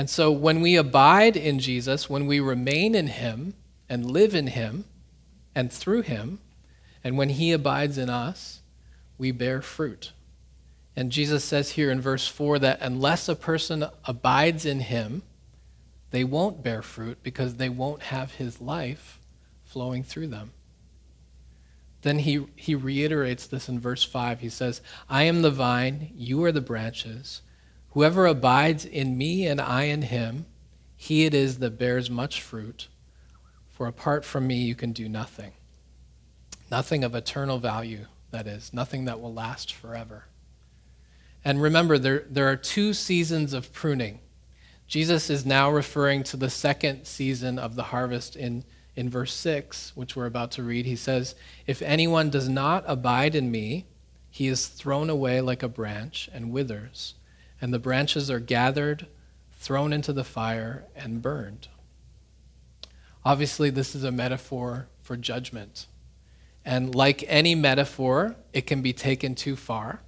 And 0.00 0.08
so 0.08 0.32
when 0.32 0.62
we 0.62 0.76
abide 0.76 1.36
in 1.36 1.58
Jesus, 1.58 2.08
when 2.08 2.26
we 2.26 2.40
remain 2.40 2.94
in 2.94 3.08
Him 3.08 3.52
and 3.86 4.10
live 4.10 4.34
in 4.34 4.46
Him 4.46 4.86
and 5.54 5.70
through 5.70 6.00
Him, 6.00 6.38
and 7.04 7.18
when 7.18 7.28
He 7.28 7.52
abides 7.52 7.98
in 7.98 8.08
us, 8.08 8.62
we 9.18 9.30
bear 9.30 9.60
fruit. 9.60 10.12
And 10.96 11.12
Jesus 11.12 11.44
says 11.44 11.72
here 11.72 11.90
in 11.90 12.00
verse 12.00 12.26
4 12.26 12.60
that 12.60 12.80
unless 12.80 13.28
a 13.28 13.36
person 13.36 13.84
abides 14.06 14.64
in 14.64 14.80
Him, 14.80 15.20
they 16.12 16.24
won't 16.24 16.62
bear 16.62 16.80
fruit 16.80 17.18
because 17.22 17.56
they 17.56 17.68
won't 17.68 18.04
have 18.04 18.36
His 18.36 18.58
life 18.58 19.20
flowing 19.64 20.02
through 20.02 20.28
them. 20.28 20.52
Then 22.00 22.20
he, 22.20 22.46
he 22.56 22.74
reiterates 22.74 23.46
this 23.46 23.68
in 23.68 23.78
verse 23.78 24.02
5. 24.02 24.40
He 24.40 24.48
says, 24.48 24.80
I 25.10 25.24
am 25.24 25.42
the 25.42 25.50
vine, 25.50 26.10
you 26.14 26.42
are 26.44 26.52
the 26.52 26.62
branches. 26.62 27.42
Whoever 27.90 28.26
abides 28.26 28.84
in 28.84 29.18
me 29.18 29.46
and 29.46 29.60
I 29.60 29.84
in 29.84 30.02
him, 30.02 30.46
he 30.96 31.24
it 31.24 31.34
is 31.34 31.58
that 31.58 31.78
bears 31.78 32.10
much 32.10 32.40
fruit. 32.40 32.88
For 33.68 33.86
apart 33.86 34.24
from 34.24 34.46
me, 34.46 34.56
you 34.56 34.74
can 34.74 34.92
do 34.92 35.08
nothing. 35.08 35.52
Nothing 36.70 37.02
of 37.02 37.14
eternal 37.14 37.58
value, 37.58 38.06
that 38.30 38.46
is, 38.46 38.72
nothing 38.72 39.06
that 39.06 39.20
will 39.20 39.32
last 39.32 39.72
forever. 39.72 40.26
And 41.44 41.60
remember, 41.60 41.98
there, 41.98 42.24
there 42.28 42.48
are 42.48 42.56
two 42.56 42.92
seasons 42.92 43.52
of 43.52 43.72
pruning. 43.72 44.20
Jesus 44.86 45.30
is 45.30 45.46
now 45.46 45.70
referring 45.70 46.22
to 46.24 46.36
the 46.36 46.50
second 46.50 47.06
season 47.06 47.58
of 47.58 47.74
the 47.74 47.84
harvest 47.84 48.36
in 48.36 48.64
in 48.96 49.08
verse 49.08 49.32
6, 49.32 49.92
which 49.94 50.16
we're 50.16 50.26
about 50.26 50.50
to 50.52 50.62
read, 50.62 50.84
he 50.84 50.96
says, 50.96 51.34
If 51.66 51.80
anyone 51.82 52.28
does 52.28 52.48
not 52.48 52.84
abide 52.86 53.34
in 53.34 53.50
me, 53.50 53.86
he 54.30 54.46
is 54.46 54.66
thrown 54.66 55.08
away 55.08 55.40
like 55.40 55.62
a 55.62 55.68
branch 55.68 56.28
and 56.32 56.52
withers, 56.52 57.14
and 57.60 57.72
the 57.72 57.78
branches 57.78 58.30
are 58.30 58.40
gathered, 58.40 59.06
thrown 59.52 59.92
into 59.92 60.12
the 60.12 60.24
fire, 60.24 60.84
and 60.96 61.22
burned. 61.22 61.68
Obviously, 63.24 63.70
this 63.70 63.94
is 63.94 64.04
a 64.04 64.10
metaphor 64.10 64.88
for 65.02 65.16
judgment. 65.16 65.86
And 66.64 66.94
like 66.94 67.24
any 67.26 67.54
metaphor, 67.54 68.36
it 68.52 68.66
can 68.66 68.82
be 68.82 68.92
taken 68.92 69.34
too 69.34 69.56
far. 69.56 70.00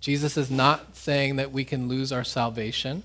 Jesus 0.00 0.36
is 0.36 0.50
not 0.50 0.96
saying 0.96 1.36
that 1.36 1.52
we 1.52 1.64
can 1.64 1.88
lose 1.88 2.12
our 2.12 2.24
salvation. 2.24 3.02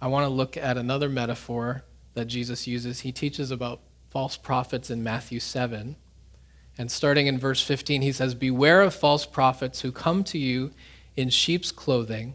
I 0.00 0.08
want 0.08 0.24
to 0.24 0.28
look 0.28 0.56
at 0.56 0.76
another 0.76 1.08
metaphor 1.08 1.84
that 2.14 2.26
Jesus 2.26 2.66
uses. 2.66 3.00
He 3.00 3.12
teaches 3.12 3.50
about 3.50 3.80
false 4.10 4.36
prophets 4.36 4.90
in 4.90 5.02
Matthew 5.02 5.40
7. 5.40 5.96
And 6.76 6.90
starting 6.90 7.26
in 7.26 7.38
verse 7.38 7.62
15, 7.62 8.02
he 8.02 8.12
says, 8.12 8.34
Beware 8.34 8.82
of 8.82 8.94
false 8.94 9.26
prophets 9.26 9.80
who 9.80 9.92
come 9.92 10.24
to 10.24 10.38
you 10.38 10.72
in 11.16 11.28
sheep's 11.28 11.72
clothing, 11.72 12.34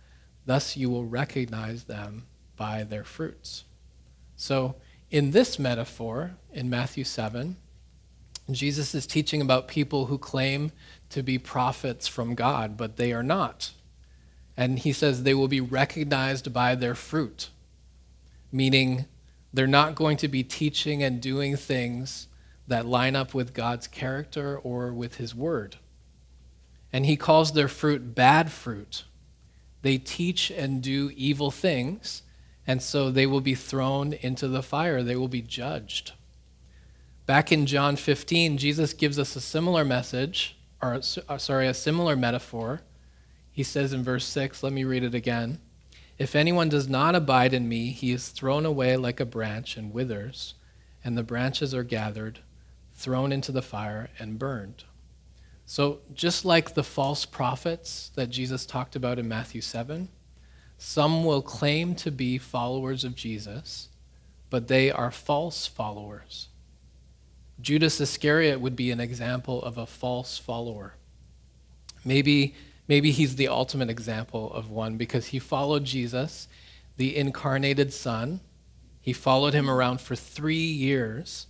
Thus 0.45 0.75
you 0.75 0.89
will 0.89 1.05
recognize 1.05 1.83
them 1.83 2.27
by 2.55 2.83
their 2.83 3.03
fruits. 3.03 3.63
So, 4.35 4.75
in 5.09 5.31
this 5.31 5.59
metaphor, 5.59 6.35
in 6.53 6.69
Matthew 6.69 7.03
7, 7.03 7.57
Jesus 8.49 8.95
is 8.95 9.05
teaching 9.05 9.41
about 9.41 9.67
people 9.67 10.07
who 10.07 10.17
claim 10.17 10.71
to 11.09 11.21
be 11.21 11.37
prophets 11.37 12.07
from 12.07 12.33
God, 12.33 12.77
but 12.77 12.97
they 12.97 13.11
are 13.13 13.23
not. 13.23 13.71
And 14.57 14.79
he 14.79 14.93
says 14.93 15.23
they 15.23 15.33
will 15.33 15.47
be 15.47 15.61
recognized 15.61 16.53
by 16.53 16.75
their 16.75 16.95
fruit, 16.95 17.49
meaning 18.51 19.05
they're 19.53 19.67
not 19.67 19.95
going 19.95 20.17
to 20.17 20.27
be 20.27 20.43
teaching 20.43 21.03
and 21.03 21.21
doing 21.21 21.55
things 21.57 22.27
that 22.67 22.85
line 22.85 23.15
up 23.15 23.33
with 23.33 23.53
God's 23.53 23.87
character 23.87 24.57
or 24.57 24.93
with 24.93 25.15
His 25.15 25.35
word. 25.35 25.77
And 26.93 27.05
He 27.05 27.17
calls 27.17 27.51
their 27.51 27.67
fruit 27.67 28.15
bad 28.15 28.51
fruit. 28.51 29.03
They 29.81 29.97
teach 29.97 30.51
and 30.51 30.81
do 30.81 31.11
evil 31.15 31.51
things, 31.51 32.23
and 32.67 32.81
so 32.81 33.09
they 33.09 33.25
will 33.25 33.41
be 33.41 33.55
thrown 33.55 34.13
into 34.13 34.47
the 34.47 34.63
fire. 34.63 35.01
They 35.01 35.15
will 35.15 35.27
be 35.27 35.41
judged. 35.41 36.13
Back 37.25 37.51
in 37.51 37.65
John 37.65 37.95
15, 37.95 38.57
Jesus 38.57 38.93
gives 38.93 39.17
us 39.17 39.35
a 39.35 39.41
similar 39.41 39.85
message, 39.85 40.57
or 40.81 41.01
uh, 41.29 41.37
sorry, 41.37 41.67
a 41.67 41.73
similar 41.73 42.15
metaphor. 42.15 42.81
He 43.51 43.63
says 43.63 43.93
in 43.93 44.03
verse 44.03 44.25
6, 44.25 44.63
let 44.63 44.73
me 44.73 44.83
read 44.83 45.03
it 45.03 45.15
again. 45.15 45.59
If 46.17 46.35
anyone 46.35 46.69
does 46.69 46.87
not 46.87 47.15
abide 47.15 47.53
in 47.53 47.67
me, 47.67 47.91
he 47.91 48.11
is 48.11 48.29
thrown 48.29 48.65
away 48.65 48.95
like 48.95 49.19
a 49.19 49.25
branch 49.25 49.77
and 49.77 49.93
withers, 49.93 50.53
and 51.03 51.17
the 51.17 51.23
branches 51.23 51.73
are 51.73 51.83
gathered, 51.83 52.39
thrown 52.93 53.31
into 53.31 53.51
the 53.51 53.61
fire, 53.61 54.09
and 54.19 54.37
burned. 54.37 54.83
So, 55.71 55.99
just 56.13 56.43
like 56.43 56.73
the 56.73 56.83
false 56.83 57.23
prophets 57.23 58.11
that 58.15 58.29
Jesus 58.29 58.65
talked 58.65 58.97
about 58.97 59.17
in 59.17 59.29
Matthew 59.29 59.61
7, 59.61 60.09
some 60.77 61.23
will 61.23 61.41
claim 61.41 61.95
to 61.95 62.11
be 62.11 62.37
followers 62.37 63.05
of 63.05 63.15
Jesus, 63.15 63.87
but 64.49 64.67
they 64.67 64.91
are 64.91 65.11
false 65.11 65.67
followers. 65.67 66.49
Judas 67.61 68.01
Iscariot 68.01 68.59
would 68.59 68.75
be 68.75 68.91
an 68.91 68.99
example 68.99 69.63
of 69.63 69.77
a 69.77 69.85
false 69.85 70.37
follower. 70.37 70.95
Maybe 72.03 72.53
Maybe 72.89 73.11
he's 73.11 73.37
the 73.37 73.47
ultimate 73.47 73.89
example 73.89 74.51
of 74.51 74.69
one 74.69 74.97
because 74.97 75.27
he 75.27 75.39
followed 75.39 75.85
Jesus, 75.85 76.49
the 76.97 77.15
incarnated 77.15 77.93
Son. 77.93 78.41
He 78.99 79.13
followed 79.13 79.53
him 79.53 79.69
around 79.69 80.01
for 80.01 80.17
three 80.17 80.57
years, 80.57 81.47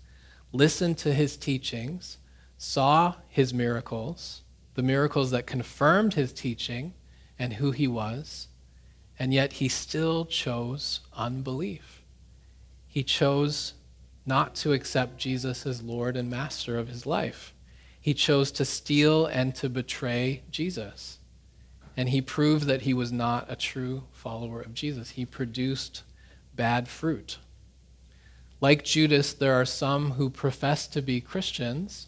listened 0.52 1.00
to 1.00 1.12
his 1.12 1.38
teachings, 1.38 2.20
saw 2.62 3.16
his 3.28 3.54
miracles, 3.54 4.42
the 4.76 4.84
miracles 4.84 5.32
that 5.32 5.48
confirmed 5.48 6.14
his 6.14 6.32
teaching 6.34 6.94
and 7.40 7.54
who 7.54 7.72
he 7.72 7.88
was, 7.88 8.48
and 9.18 9.34
yet 9.34 9.54
he 9.54 9.68
still 9.68 10.26
chose 10.26 11.00
unbelief. 11.16 12.04
He 12.88 13.04
chose 13.04 13.74
not 14.26 14.54
to 14.56 14.74
accept 14.74 15.18
Jesus 15.18 15.66
as 15.66 15.82
Lord 15.82 16.16
and 16.16 16.30
Master 16.30 16.78
of 16.78 16.90
his 16.90 17.06
life. 17.06 17.54
He 18.00 18.14
chose 18.14 18.52
to 18.52 18.66
steal 18.66 19.26
and 19.26 19.56
to 19.56 19.70
betray 19.70 20.44
Jesus 20.52 21.20
and 21.98 22.10
he 22.10 22.22
proved 22.22 22.66
that 22.66 22.82
he 22.82 22.94
was 22.94 23.12
not 23.12 23.52
a 23.52 23.56
true 23.56 24.04
follower 24.12 24.62
of 24.62 24.74
Jesus. 24.74 25.12
He 25.12 25.26
produced 25.26 26.04
bad 26.56 26.88
fruit. 26.88 27.38
Like 28.60 28.84
Judas, 28.84 29.34
there 29.34 29.54
are 29.54 29.66
some 29.66 30.12
who 30.12 30.30
profess 30.30 30.88
to 30.88 31.02
be 31.02 31.20
Christians, 31.20 32.08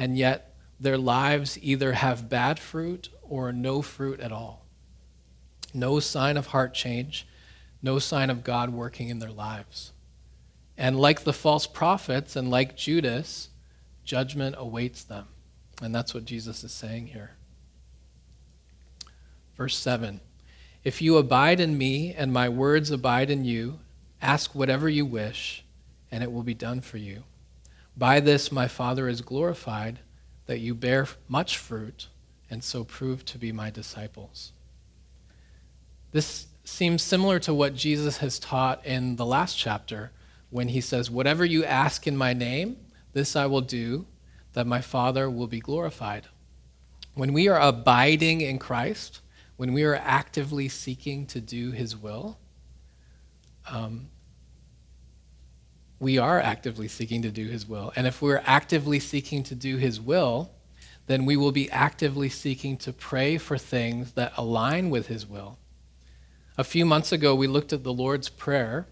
and 0.00 0.16
yet 0.16 0.54
their 0.80 0.96
lives 0.96 1.58
either 1.60 1.92
have 1.92 2.30
bad 2.30 2.58
fruit 2.58 3.10
or 3.20 3.52
no 3.52 3.82
fruit 3.82 4.18
at 4.18 4.32
all. 4.32 4.64
No 5.74 6.00
sign 6.00 6.38
of 6.38 6.46
heart 6.46 6.72
change, 6.72 7.28
no 7.82 7.98
sign 7.98 8.30
of 8.30 8.42
God 8.42 8.70
working 8.70 9.10
in 9.10 9.18
their 9.18 9.30
lives. 9.30 9.92
And 10.78 10.98
like 10.98 11.24
the 11.24 11.34
false 11.34 11.66
prophets 11.66 12.34
and 12.34 12.50
like 12.50 12.78
Judas, 12.78 13.50
judgment 14.02 14.54
awaits 14.56 15.04
them. 15.04 15.28
And 15.82 15.94
that's 15.94 16.14
what 16.14 16.24
Jesus 16.24 16.64
is 16.64 16.72
saying 16.72 17.08
here. 17.08 17.32
Verse 19.54 19.76
7 19.76 20.22
If 20.82 21.02
you 21.02 21.18
abide 21.18 21.60
in 21.60 21.76
me 21.76 22.14
and 22.14 22.32
my 22.32 22.48
words 22.48 22.90
abide 22.90 23.28
in 23.28 23.44
you, 23.44 23.80
ask 24.22 24.54
whatever 24.54 24.88
you 24.88 25.04
wish, 25.04 25.62
and 26.10 26.24
it 26.24 26.32
will 26.32 26.42
be 26.42 26.54
done 26.54 26.80
for 26.80 26.96
you. 26.96 27.24
By 28.00 28.20
this 28.20 28.50
my 28.50 28.66
Father 28.66 29.08
is 29.08 29.20
glorified, 29.20 29.98
that 30.46 30.58
you 30.58 30.74
bear 30.74 31.06
much 31.28 31.58
fruit, 31.58 32.08
and 32.48 32.64
so 32.64 32.82
prove 32.82 33.26
to 33.26 33.36
be 33.36 33.52
my 33.52 33.68
disciples. 33.68 34.52
This 36.10 36.46
seems 36.64 37.02
similar 37.02 37.38
to 37.40 37.52
what 37.52 37.74
Jesus 37.74 38.16
has 38.16 38.38
taught 38.38 38.86
in 38.86 39.16
the 39.16 39.26
last 39.26 39.58
chapter 39.58 40.12
when 40.48 40.68
he 40.68 40.80
says, 40.80 41.10
Whatever 41.10 41.44
you 41.44 41.62
ask 41.62 42.06
in 42.06 42.16
my 42.16 42.32
name, 42.32 42.78
this 43.12 43.36
I 43.36 43.44
will 43.44 43.60
do, 43.60 44.06
that 44.54 44.66
my 44.66 44.80
Father 44.80 45.28
will 45.28 45.46
be 45.46 45.60
glorified. 45.60 46.26
When 47.12 47.34
we 47.34 47.48
are 47.48 47.60
abiding 47.60 48.40
in 48.40 48.58
Christ, 48.58 49.20
when 49.58 49.74
we 49.74 49.84
are 49.84 49.96
actively 49.96 50.70
seeking 50.70 51.26
to 51.26 51.40
do 51.42 51.72
his 51.72 51.94
will, 51.98 52.38
um, 53.68 54.08
we 56.00 56.16
are 56.16 56.40
actively 56.40 56.88
seeking 56.88 57.20
to 57.22 57.30
do 57.30 57.46
his 57.46 57.68
will. 57.68 57.92
And 57.94 58.06
if 58.06 58.22
we're 58.22 58.42
actively 58.46 58.98
seeking 58.98 59.42
to 59.44 59.54
do 59.54 59.76
his 59.76 60.00
will, 60.00 60.50
then 61.06 61.26
we 61.26 61.36
will 61.36 61.52
be 61.52 61.70
actively 61.70 62.30
seeking 62.30 62.78
to 62.78 62.92
pray 62.92 63.36
for 63.36 63.58
things 63.58 64.12
that 64.12 64.32
align 64.36 64.88
with 64.88 65.08
his 65.08 65.26
will. 65.26 65.58
A 66.56 66.64
few 66.64 66.86
months 66.86 67.12
ago, 67.12 67.34
we 67.34 67.46
looked 67.46 67.72
at 67.72 67.84
the 67.84 67.92
Lord's 67.92 68.30
Prayer. 68.30 68.86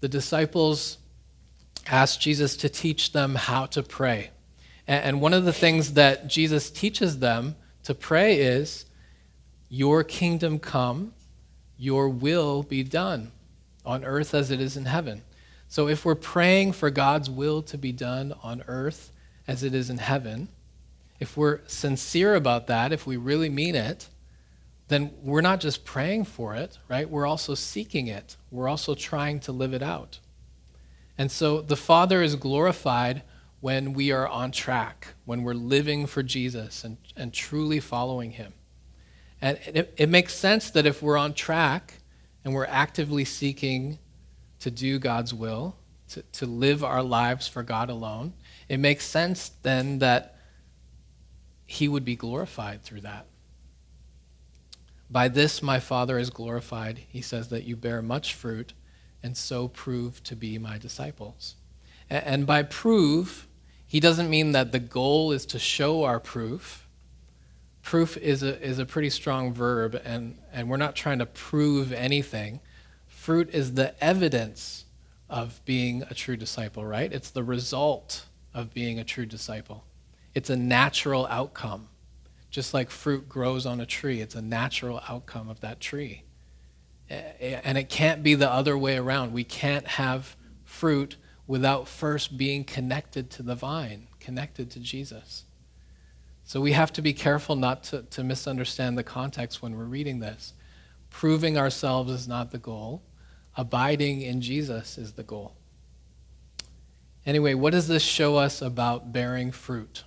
The 0.00 0.08
disciples 0.08 0.98
asked 1.86 2.20
Jesus 2.20 2.56
to 2.56 2.68
teach 2.68 3.12
them 3.12 3.34
how 3.34 3.66
to 3.66 3.82
pray. 3.82 4.30
And 4.86 5.20
one 5.20 5.34
of 5.34 5.44
the 5.44 5.52
things 5.52 5.94
that 5.94 6.28
Jesus 6.28 6.70
teaches 6.70 7.18
them 7.18 7.56
to 7.82 7.94
pray 7.94 8.38
is, 8.38 8.86
Your 9.68 10.04
kingdom 10.04 10.58
come, 10.58 11.12
your 11.76 12.08
will 12.08 12.62
be 12.62 12.82
done 12.82 13.32
on 13.84 14.04
earth 14.04 14.32
as 14.32 14.50
it 14.50 14.60
is 14.60 14.76
in 14.76 14.86
heaven. 14.86 15.22
So 15.68 15.88
if 15.88 16.04
we're 16.04 16.14
praying 16.14 16.72
for 16.72 16.90
God's 16.90 17.28
will 17.28 17.62
to 17.62 17.78
be 17.78 17.92
done 17.92 18.34
on 18.42 18.62
earth 18.68 19.12
as 19.48 19.62
it 19.62 19.74
is 19.74 19.90
in 19.90 19.98
heaven, 19.98 20.48
if 21.18 21.36
we're 21.36 21.60
sincere 21.66 22.34
about 22.34 22.66
that, 22.66 22.92
if 22.92 23.06
we 23.06 23.16
really 23.16 23.48
mean 23.48 23.74
it, 23.74 24.08
then 24.88 25.12
we're 25.22 25.40
not 25.40 25.60
just 25.60 25.84
praying 25.84 26.24
for 26.24 26.54
it, 26.54 26.78
right? 26.88 27.08
We're 27.08 27.26
also 27.26 27.54
seeking 27.54 28.06
it. 28.06 28.36
We're 28.50 28.68
also 28.68 28.94
trying 28.94 29.40
to 29.40 29.52
live 29.52 29.74
it 29.74 29.82
out. 29.82 30.20
And 31.18 31.30
so 31.30 31.60
the 31.60 31.76
Father 31.76 32.22
is 32.22 32.36
glorified 32.36 33.22
when 33.60 33.94
we 33.94 34.12
are 34.12 34.28
on 34.28 34.52
track, 34.52 35.14
when 35.24 35.42
we're 35.42 35.54
living 35.54 36.06
for 36.06 36.22
Jesus 36.22 36.84
and, 36.84 36.98
and 37.16 37.32
truly 37.32 37.80
following 37.80 38.32
Him. 38.32 38.52
And 39.40 39.58
it, 39.66 39.94
it 39.96 40.08
makes 40.08 40.34
sense 40.34 40.70
that 40.70 40.86
if 40.86 41.02
we're 41.02 41.16
on 41.16 41.34
track 41.34 41.94
and 42.44 42.54
we're 42.54 42.66
actively 42.66 43.24
seeking 43.24 43.98
to 44.66 44.70
do 44.72 44.98
God's 44.98 45.32
will, 45.32 45.76
to, 46.08 46.22
to 46.32 46.44
live 46.44 46.82
our 46.82 47.00
lives 47.00 47.46
for 47.46 47.62
God 47.62 47.88
alone, 47.88 48.32
it 48.68 48.78
makes 48.78 49.06
sense 49.06 49.52
then 49.62 50.00
that 50.00 50.34
He 51.66 51.86
would 51.86 52.04
be 52.04 52.16
glorified 52.16 52.82
through 52.82 53.02
that. 53.02 53.26
By 55.08 55.28
this 55.28 55.62
my 55.62 55.78
Father 55.78 56.18
is 56.18 56.30
glorified, 56.30 56.98
he 57.08 57.20
says, 57.20 57.46
that 57.50 57.62
you 57.62 57.76
bear 57.76 58.02
much 58.02 58.34
fruit 58.34 58.72
and 59.22 59.36
so 59.36 59.68
prove 59.68 60.20
to 60.24 60.34
be 60.34 60.58
my 60.58 60.78
disciples. 60.78 61.54
And 62.10 62.44
by 62.44 62.64
prove, 62.64 63.46
he 63.86 64.00
doesn't 64.00 64.28
mean 64.28 64.50
that 64.50 64.72
the 64.72 64.80
goal 64.80 65.30
is 65.30 65.46
to 65.46 65.60
show 65.60 66.02
our 66.02 66.18
proof. 66.18 66.88
Proof 67.82 68.16
is 68.16 68.42
a, 68.42 68.60
is 68.60 68.80
a 68.80 68.84
pretty 68.84 69.10
strong 69.10 69.54
verb, 69.54 70.00
and, 70.04 70.38
and 70.52 70.68
we're 70.68 70.76
not 70.76 70.96
trying 70.96 71.20
to 71.20 71.26
prove 71.26 71.92
anything. 71.92 72.58
Fruit 73.26 73.52
is 73.52 73.74
the 73.74 73.92
evidence 74.00 74.84
of 75.28 75.60
being 75.64 76.04
a 76.08 76.14
true 76.14 76.36
disciple, 76.36 76.86
right? 76.86 77.12
It's 77.12 77.30
the 77.30 77.42
result 77.42 78.24
of 78.54 78.72
being 78.72 79.00
a 79.00 79.04
true 79.04 79.26
disciple. 79.26 79.82
It's 80.32 80.48
a 80.48 80.54
natural 80.54 81.26
outcome. 81.26 81.88
Just 82.50 82.72
like 82.72 82.88
fruit 82.88 83.28
grows 83.28 83.66
on 83.66 83.80
a 83.80 83.84
tree, 83.84 84.20
it's 84.20 84.36
a 84.36 84.40
natural 84.40 85.02
outcome 85.08 85.48
of 85.48 85.58
that 85.58 85.80
tree. 85.80 86.22
And 87.10 87.76
it 87.76 87.88
can't 87.88 88.22
be 88.22 88.36
the 88.36 88.48
other 88.48 88.78
way 88.78 88.96
around. 88.96 89.32
We 89.32 89.42
can't 89.42 89.88
have 89.88 90.36
fruit 90.62 91.16
without 91.48 91.88
first 91.88 92.38
being 92.38 92.62
connected 92.62 93.28
to 93.30 93.42
the 93.42 93.56
vine, 93.56 94.06
connected 94.20 94.70
to 94.70 94.78
Jesus. 94.78 95.46
So 96.44 96.60
we 96.60 96.70
have 96.74 96.92
to 96.92 97.02
be 97.02 97.12
careful 97.12 97.56
not 97.56 97.82
to, 97.86 98.02
to 98.02 98.22
misunderstand 98.22 98.96
the 98.96 99.02
context 99.02 99.62
when 99.62 99.76
we're 99.76 99.82
reading 99.82 100.20
this. 100.20 100.52
Proving 101.10 101.58
ourselves 101.58 102.12
is 102.12 102.28
not 102.28 102.52
the 102.52 102.58
goal, 102.58 103.02
abiding 103.56 104.22
in 104.22 104.40
Jesus 104.40 104.98
is 104.98 105.12
the 105.12 105.22
goal. 105.22 105.54
Anyway, 107.24 107.54
what 107.54 107.72
does 107.72 107.88
this 107.88 108.02
show 108.02 108.36
us 108.36 108.62
about 108.62 109.12
bearing 109.12 109.50
fruit? 109.50 110.04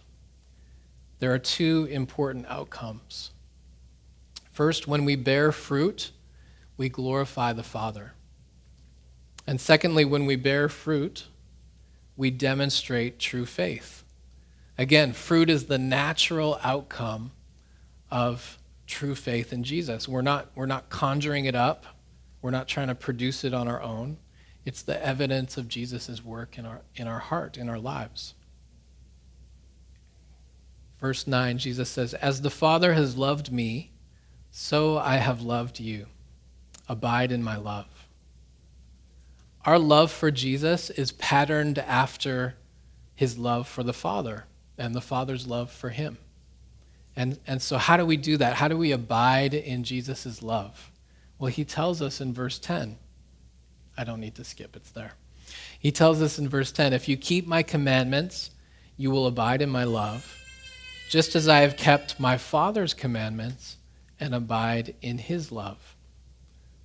There 1.20 1.34
are 1.34 1.40
two 1.40 1.88
important 1.92 2.46
outcomes. 2.48 3.32
First, 4.52 4.88
when 4.88 5.04
we 5.04 5.16
bear 5.16 5.52
fruit, 5.52 6.12
we 6.78 6.88
glorify 6.88 7.52
the 7.52 7.64
Father. 7.64 8.14
And 9.46 9.60
secondly, 9.60 10.06
when 10.06 10.26
we 10.26 10.36
bear 10.36 10.70
fruit, 10.70 11.26
we 12.16 12.32
demonstrate 12.32 13.20
true 13.20 13.46
faith. 13.46 14.04
Again, 14.78 15.12
fruit 15.12 15.50
is 15.50 15.66
the 15.66 15.78
natural 15.78 16.60
outcome 16.64 17.32
of 18.10 18.58
true 18.88 19.16
faith 19.16 19.52
in 19.52 19.64
Jesus. 19.64 20.08
We're 20.08 20.22
not, 20.22 20.50
we're 20.56 20.66
not 20.66 20.90
conjuring 20.90 21.46
it 21.46 21.56
up, 21.56 21.86
we're 22.42 22.52
not 22.52 22.68
trying 22.68 22.88
to 22.88 22.96
produce 22.96 23.44
it 23.44 23.54
on 23.54 23.68
our 23.68 23.82
own. 23.82 24.18
It's 24.66 24.82
the 24.82 25.04
evidence 25.04 25.58
of 25.58 25.68
Jesus' 25.68 26.24
work 26.24 26.58
in 26.58 26.66
our, 26.66 26.82
in 26.96 27.08
our 27.08 27.20
heart, 27.20 27.58
in 27.58 27.70
our 27.70 27.80
lives. 27.80 28.36
Verse 31.00 31.28
9, 31.28 31.58
Jesus 31.58 31.90
says, 31.90 32.14
As 32.14 32.42
the 32.42 32.50
Father 32.50 32.94
has 32.94 33.18
loved 33.18 33.52
me, 33.52 33.92
so 34.52 34.98
I 34.98 35.18
have 35.18 35.42
loved 35.42 35.80
you. 35.80 36.08
Abide 36.88 37.32
in 37.32 37.44
my 37.44 37.56
love. 37.56 38.08
Our 39.66 39.80
love 39.80 40.12
for 40.12 40.32
Jesus 40.32 40.90
is 40.90 41.12
patterned 41.12 41.80
after 41.80 42.56
his 43.16 43.38
love 43.38 43.68
for 43.68 43.84
the 43.84 43.94
Father 43.94 44.46
and 44.78 44.96
the 44.96 45.02
Father's 45.02 45.46
love 45.46 45.72
for 45.72 45.90
him. 45.90 46.18
And, 47.16 47.40
and 47.46 47.62
so, 47.62 47.78
how 47.78 47.98
do 47.98 48.06
we 48.06 48.18
do 48.18 48.38
that? 48.38 48.56
How 48.56 48.68
do 48.68 48.78
we 48.78 48.92
abide 48.92 49.54
in 49.54 49.84
Jesus' 49.84 50.42
love? 50.42 50.89
Well, 51.40 51.52
he 51.52 51.64
tells 51.64 52.02
us 52.02 52.20
in 52.20 52.34
verse 52.34 52.60
10. 52.60 52.98
I 53.98 54.04
don't 54.04 54.20
need 54.20 54.36
to 54.36 54.44
skip, 54.44 54.76
it's 54.76 54.92
there. 54.92 55.14
He 55.80 55.92
tells 55.92 56.22
us 56.22 56.38
in 56.38 56.48
verse 56.48 56.72
10 56.72 56.94
If 56.94 57.08
you 57.08 57.18
keep 57.18 57.48
my 57.48 57.64
commandments, 57.64 58.52
you 58.98 59.10
will 59.10 59.26
abide 59.26 59.62
in 59.62 59.70
my 59.70 59.86
love, 59.86 60.38
just 61.10 61.36
as 61.36 61.48
I 61.48 61.60
have 61.60 61.78
kept 61.78 62.20
my 62.20 62.38
Father's 62.38 62.94
commandments 62.94 63.78
and 64.20 64.36
abide 64.36 64.96
in 65.02 65.18
his 65.18 65.52
love. 65.52 65.96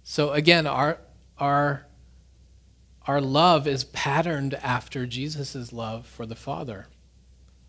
So 0.05 0.31
again, 0.33 0.67
our, 0.67 0.99
our, 1.39 1.87
our 3.07 3.21
love 3.21 3.67
is 3.67 3.85
patterned 3.85 4.55
after 4.55 5.07
Jesus' 5.07 5.73
love 5.73 6.07
for 6.07 6.27
the 6.27 6.37
Father. 6.37 6.87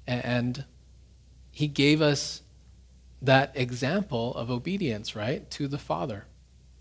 And 0.06 0.65
he 1.50 1.67
gave 1.67 2.02
us 2.02 2.43
that 3.21 3.52
example 3.56 4.36
of 4.36 4.52
obedience, 4.52 5.15
right, 5.15 5.50
to 5.52 5.67
the 5.67 5.80
Father. 5.80 6.26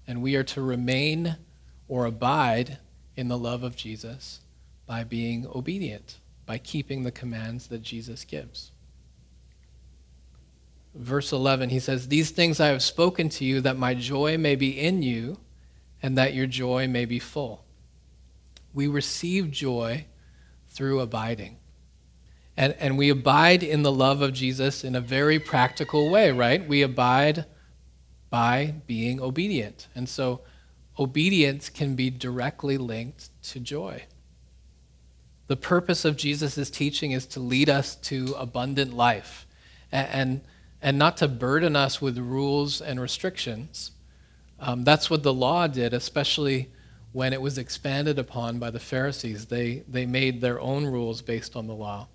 And 0.07 0.23
we 0.23 0.37
are 0.37 0.45
to 0.45 0.63
remain 0.63 1.37
or 1.89 2.05
abide 2.05 2.79
in 3.17 3.29
the 3.29 3.39
love 3.39 3.63
of 3.63 3.77
Jesus 3.77 4.41
by 4.87 5.05
being 5.05 5.47
obedient, 5.55 6.19
by 6.47 6.59
keeping 6.59 7.03
the 7.03 7.11
commands 7.11 7.69
that 7.69 7.83
Jesus 7.83 8.25
gives. 8.25 8.73
Verse 10.95 11.33
11, 11.33 11.71
he 11.71 11.81
says, 11.81 12.09
These 12.09 12.31
things 12.31 12.61
I 12.61 12.69
have 12.69 12.83
spoken 12.83 13.29
to 13.31 13.45
you 13.45 13.61
that 13.63 13.77
my 13.77 13.95
joy 13.95 14.39
may 14.39 14.55
be 14.55 14.79
in 14.79 15.03
you 15.03 15.39
and 16.03 16.17
that 16.19 16.35
your 16.35 16.47
joy 16.47 16.87
may 16.87 17.05
be 17.05 17.19
full. 17.19 17.65
We 18.73 18.87
receive 18.87 19.51
joy 19.51 20.07
through 20.69 21.01
abiding. 21.01 21.57
And, 22.57 22.75
and 22.79 22.97
we 22.97 23.09
abide 23.09 23.63
in 23.63 23.83
the 23.83 23.91
love 23.91 24.23
of 24.23 24.33
Jesus 24.33 24.85
in 24.85 24.95
a 24.95 25.01
very 25.01 25.39
practical 25.39 26.11
way, 26.11 26.31
right? 26.31 26.67
We 26.67 26.83
abide 26.83 27.47
by 28.35 28.75
being 28.89 29.21
obedient. 29.21 29.87
And 29.95 30.09
so 30.09 30.41
obedience 30.99 31.69
can 31.69 31.95
be 31.95 32.11
directly 32.11 32.77
linked 32.77 33.29
to 33.45 33.61
joy. 33.61 34.07
The 35.47 35.55
purpose 35.57 36.05
of 36.05 36.17
Jesus' 36.17 36.69
teaching 36.69 37.13
is 37.13 37.27
to 37.27 37.39
lead 37.39 37.71
us 37.71 37.95
to 38.11 38.35
abundant 38.37 38.93
life 38.93 39.47
and, 39.93 40.09
and, 40.09 40.41
and 40.83 40.99
not 40.99 41.17
to 41.19 41.29
burden 41.29 41.77
us 41.77 42.03
with 42.03 42.19
rules 42.19 42.81
and 42.81 43.01
restrictions, 43.01 43.93
um, 44.59 44.83
that's 44.83 45.09
what 45.09 45.23
the 45.23 45.33
law 45.33 45.69
did, 45.69 45.95
especially 45.95 46.73
when 47.13 47.33
it 47.33 47.41
was 47.41 47.57
expanded 47.57 48.19
upon 48.19 48.59
by 48.59 48.71
the 48.73 48.81
Pharisees. 48.81 49.47
They, 49.47 49.85
they 49.87 50.07
made 50.07 50.41
their 50.41 50.61
own 50.61 50.87
rules 50.87 51.23
based 51.23 51.55
on 51.55 51.69
the 51.69 51.75
law. 51.75 52.09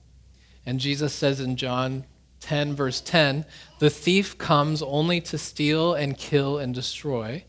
And 0.66 0.82
Jesus 0.82 1.14
says 1.14 1.40
in 1.40 1.56
John 1.56 2.04
10, 2.40 2.76
verse 2.76 3.02
10, 3.02 3.46
the 3.80 3.90
thief 3.90 4.38
comes 4.38 4.82
only 4.82 5.22
to 5.22 5.38
steal 5.38 5.94
and 5.94 6.18
kill 6.18 6.58
and 6.58 6.74
destroy. 6.74 7.44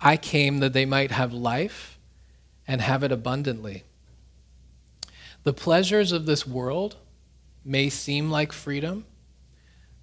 I 0.00 0.16
came 0.16 0.58
that 0.58 0.72
they 0.72 0.84
might 0.84 1.10
have 1.10 1.32
life 1.32 1.98
and 2.66 2.80
have 2.80 3.02
it 3.02 3.12
abundantly. 3.12 3.84
The 5.44 5.52
pleasures 5.52 6.12
of 6.12 6.26
this 6.26 6.46
world 6.46 6.96
may 7.64 7.88
seem 7.88 8.30
like 8.30 8.52
freedom. 8.52 9.04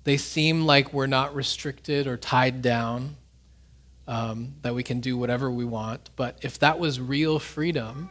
They 0.04 0.18
seem 0.18 0.66
like 0.66 0.94
we're 0.94 1.08
not 1.08 1.36
restricted 1.36 2.08
or 2.08 2.18
tied 2.18 2.62
down 2.62 3.18
um, 4.08 4.56
that 4.62 4.76
we 4.76 4.84
can 4.84 5.00
do 5.00 5.18
whatever 5.18 5.50
we 5.50 5.66
want. 5.66 6.10
But 6.16 6.38
if 6.42 6.60
that 6.60 6.80
was 6.80 7.00
real 7.00 7.40
freedom, 7.40 8.10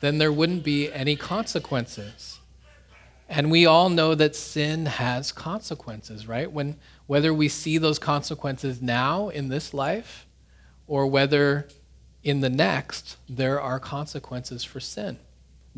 then 0.00 0.18
there 0.18 0.32
wouldn't 0.32 0.64
be 0.64 0.92
any 0.92 1.14
consequences. 1.14 2.40
And 3.34 3.50
we 3.50 3.64
all 3.64 3.88
know 3.88 4.14
that 4.14 4.36
sin 4.36 4.84
has 4.84 5.32
consequences, 5.32 6.28
right? 6.28 6.52
When 6.52 6.76
whether 7.06 7.32
we 7.32 7.48
see 7.48 7.78
those 7.78 7.98
consequences 7.98 8.82
now 8.82 9.30
in 9.30 9.48
this 9.48 9.72
life 9.72 10.26
or 10.86 11.06
whether 11.06 11.66
in 12.22 12.42
the 12.42 12.50
next 12.50 13.16
there 13.30 13.58
are 13.58 13.80
consequences 13.80 14.64
for 14.64 14.80
sin, 14.80 15.18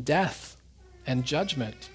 death 0.03 0.57
and 1.07 1.23
judgment. 1.23 1.89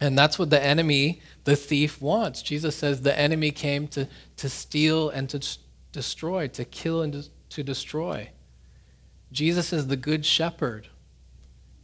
And 0.00 0.16
that's 0.16 0.38
what 0.38 0.48
the 0.48 0.64
enemy, 0.64 1.20
the 1.44 1.54
thief, 1.54 2.00
wants. 2.00 2.40
Jesus 2.40 2.74
says 2.74 3.02
the 3.02 3.16
enemy 3.16 3.50
came 3.50 3.86
to, 3.88 4.08
to 4.38 4.48
steal 4.48 5.10
and 5.10 5.28
to 5.28 5.58
destroy, 5.92 6.48
to 6.48 6.64
kill 6.64 7.02
and 7.02 7.28
to 7.50 7.62
destroy. 7.62 8.30
Jesus 9.32 9.70
is 9.70 9.88
the 9.88 9.96
good 9.96 10.24
shepherd, 10.24 10.88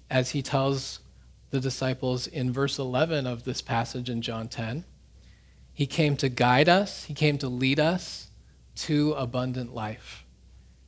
as 0.09 0.31
he 0.31 0.40
tells 0.40 1.01
the 1.50 1.61
disciples 1.61 2.26
in 2.26 2.52
verse 2.52 2.78
11 2.78 3.26
of 3.26 3.44
this 3.44 3.62
passage 3.62 4.11
in 4.11 4.22
John 4.22 4.48
10. 4.48 4.84
He 5.72 5.87
came 5.87 6.16
to 6.16 6.28
guide 6.28 6.68
us, 6.68 7.04
he 7.04 7.14
came 7.14 7.38
to 7.38 7.48
lead 7.48 7.80
us 7.80 8.30
to 8.76 9.12
abundant 9.12 9.74
life. 9.74 10.24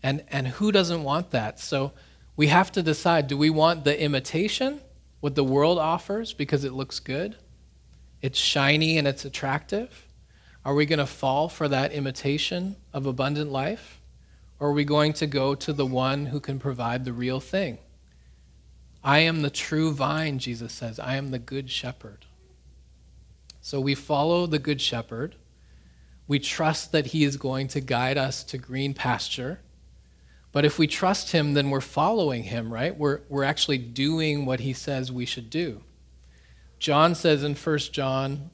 And, 0.03 0.25
and 0.29 0.49
who 0.49 0.73
doesn't 0.73 1.03
want 1.03 1.31
that? 1.31 1.61
So 1.61 1.93
we 2.37 2.49
have 2.49 2.73
to 2.73 2.83
decide 2.83 3.27
do 3.27 3.37
we 3.37 3.51
want 3.51 3.85
the 3.85 4.01
imitation, 4.01 4.81
what 5.21 5.35
the 5.35 5.45
world 5.45 5.79
offers, 5.79 6.33
because 6.33 6.65
it 6.65 6.73
looks 6.73 7.01
good? 7.01 7.37
It's 8.23 8.39
shiny 8.39 8.99
and 8.99 9.07
it's 9.07 9.25
attractive? 9.25 10.07
Are 10.65 10.75
we 10.75 10.87
going 10.87 10.99
to 10.99 11.07
fall 11.07 11.49
for 11.49 11.69
that 11.69 11.93
imitation 11.93 12.77
of 12.93 13.07
abundant 13.07 13.51
life? 13.51 14.01
Or 14.59 14.69
are 14.69 14.73
we 14.73 14.85
going 14.85 15.15
to 15.15 15.27
go 15.27 15.55
to 15.55 15.73
the 15.73 15.87
one 15.87 16.27
who 16.27 16.41
can 16.41 16.59
provide 16.59 17.05
the 17.05 17.15
real 17.15 17.41
thing? 17.41 17.79
I 19.03 19.21
am 19.21 19.43
the 19.43 19.51
true 19.51 19.93
vine, 19.93 20.39
Jesus 20.39 20.73
says. 20.73 20.99
I 20.99 21.17
am 21.17 21.31
the 21.31 21.39
good 21.39 21.71
shepherd. 21.71 22.27
So 23.61 23.81
we 23.81 23.95
follow 23.95 24.47
the 24.47 24.59
good 24.59 24.81
shepherd. 24.81 25.37
We 26.27 26.39
trust 26.39 26.93
that 26.93 27.07
he 27.07 27.25
is 27.25 27.37
going 27.37 27.69
to 27.69 27.81
guide 27.81 28.19
us 28.19 28.45
to 28.45 28.59
green 28.59 28.95
pasture. 28.95 29.61
But 30.53 30.65
if 30.65 30.79
we 30.79 30.87
trust 30.87 31.33
him, 31.33 31.55
then 31.55 31.71
we're 31.71 31.81
following 31.81 32.45
him, 32.45 32.73
right? 32.73 32.97
We're, 32.97 33.21
we're 33.29 33.45
actually 33.45 33.79
doing 33.79 34.47
what 34.47 34.61
he 34.61 34.73
says 34.73 35.13
we 35.13 35.27
should 35.27 35.51
do. 35.51 35.83
John 36.79 37.15
says 37.15 37.45
in 37.45 37.55
1 37.55 37.79
John 37.93 38.51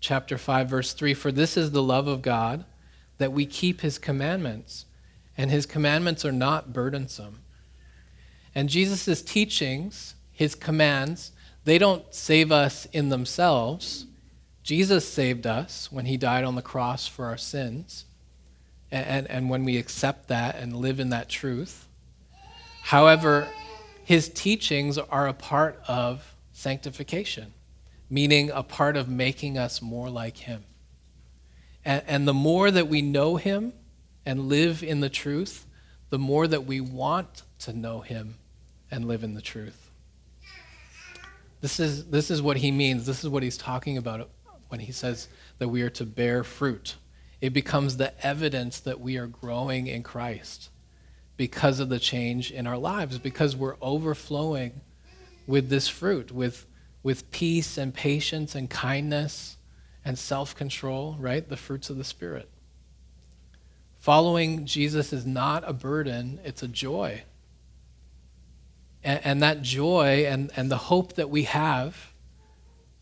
chapter 0.00 0.38
5 0.38 0.68
verse 0.68 0.92
3 0.92 1.14
for 1.14 1.32
this 1.32 1.56
is 1.56 1.70
the 1.70 1.82
love 1.82 2.06
of 2.06 2.22
God 2.22 2.64
that 3.18 3.32
we 3.32 3.44
keep 3.46 3.80
his 3.80 3.98
commandments 3.98 4.86
and 5.36 5.50
his 5.50 5.66
commandments 5.66 6.24
are 6.24 6.32
not 6.32 6.72
burdensome. 6.72 7.40
And 8.56 8.68
Jesus' 8.68 9.22
teachings, 9.22 10.16
his 10.32 10.56
commands, 10.56 11.30
they 11.64 11.78
don't 11.78 12.12
save 12.12 12.50
us 12.50 12.86
in 12.86 13.10
themselves. 13.10 14.06
Jesus 14.64 15.08
saved 15.08 15.46
us 15.46 15.92
when 15.92 16.06
he 16.06 16.16
died 16.16 16.42
on 16.42 16.56
the 16.56 16.62
cross 16.62 17.06
for 17.06 17.26
our 17.26 17.36
sins. 17.36 18.06
And, 18.90 19.28
and, 19.28 19.50
when 19.50 19.64
we 19.64 19.78
accept 19.78 20.28
that 20.28 20.56
and 20.56 20.74
live 20.76 21.00
in 21.00 21.10
that 21.10 21.28
truth. 21.28 21.88
However, 22.82 23.48
his 24.04 24.28
teachings 24.28 24.96
are 24.96 25.26
a 25.26 25.32
part 25.32 25.80
of 25.88 26.34
sanctification 26.52 27.52
meaning 28.08 28.50
a 28.50 28.62
part 28.62 28.96
of 28.96 29.08
making 29.08 29.58
us 29.58 29.82
more 29.82 30.08
like 30.08 30.38
Him. 30.38 30.64
And, 31.84 32.02
and, 32.06 32.28
the 32.28 32.34
more 32.34 32.70
that 32.70 32.88
we 32.88 33.02
know 33.02 33.36
Him 33.36 33.72
and 34.24 34.48
live 34.48 34.82
in 34.82 35.00
the 35.00 35.08
truth, 35.08 35.66
the 36.10 36.18
more 36.18 36.46
that 36.46 36.64
we 36.64 36.80
want 36.80 37.42
to 37.60 37.72
know 37.72 38.00
Him 38.00 38.36
and 38.90 39.06
live 39.06 39.24
in 39.24 39.34
the 39.34 39.42
truth. 39.42 39.90
This 41.60 41.80
is, 41.80 42.06
this 42.06 42.30
is 42.30 42.42
what 42.42 42.58
He 42.58 42.70
means. 42.70 43.06
This 43.06 43.24
is 43.24 43.30
what 43.30 43.42
He's 43.42 43.56
talking 43.56 43.96
about 43.96 44.30
when 44.68 44.80
He 44.80 44.92
says 44.92 45.28
that 45.58 45.68
we 45.68 45.82
are 45.82 45.90
to 45.90 46.04
bear 46.04 46.44
fruit. 46.44 46.96
It 47.40 47.50
becomes 47.50 47.96
the 47.96 48.12
evidence 48.24 48.80
that 48.80 49.00
we 49.00 49.16
are 49.16 49.26
growing 49.26 49.86
in 49.86 50.02
Christ 50.02 50.70
because 51.36 51.80
of 51.80 51.88
the 51.88 51.98
change 51.98 52.50
in 52.50 52.66
our 52.66 52.78
lives, 52.78 53.18
because 53.18 53.54
we're 53.54 53.76
overflowing 53.82 54.80
with 55.46 55.68
this 55.68 55.88
fruit, 55.88 56.32
with 56.32 56.66
with 57.06 57.30
peace 57.30 57.78
and 57.78 57.94
patience 57.94 58.56
and 58.56 58.68
kindness 58.68 59.58
and 60.04 60.18
self 60.18 60.56
control, 60.56 61.16
right? 61.20 61.48
The 61.48 61.56
fruits 61.56 61.88
of 61.88 61.98
the 61.98 62.02
Spirit. 62.02 62.50
Following 63.96 64.66
Jesus 64.66 65.12
is 65.12 65.24
not 65.24 65.62
a 65.68 65.72
burden, 65.72 66.40
it's 66.42 66.64
a 66.64 66.68
joy. 66.68 67.22
And, 69.06 69.20
and, 69.24 69.42
that 69.42 69.62
joy 69.62 70.26
and, 70.26 70.50
and 70.56 70.70
the 70.70 70.76
hope 70.76 71.14
that 71.14 71.30
we 71.30 71.44
have 71.44 72.12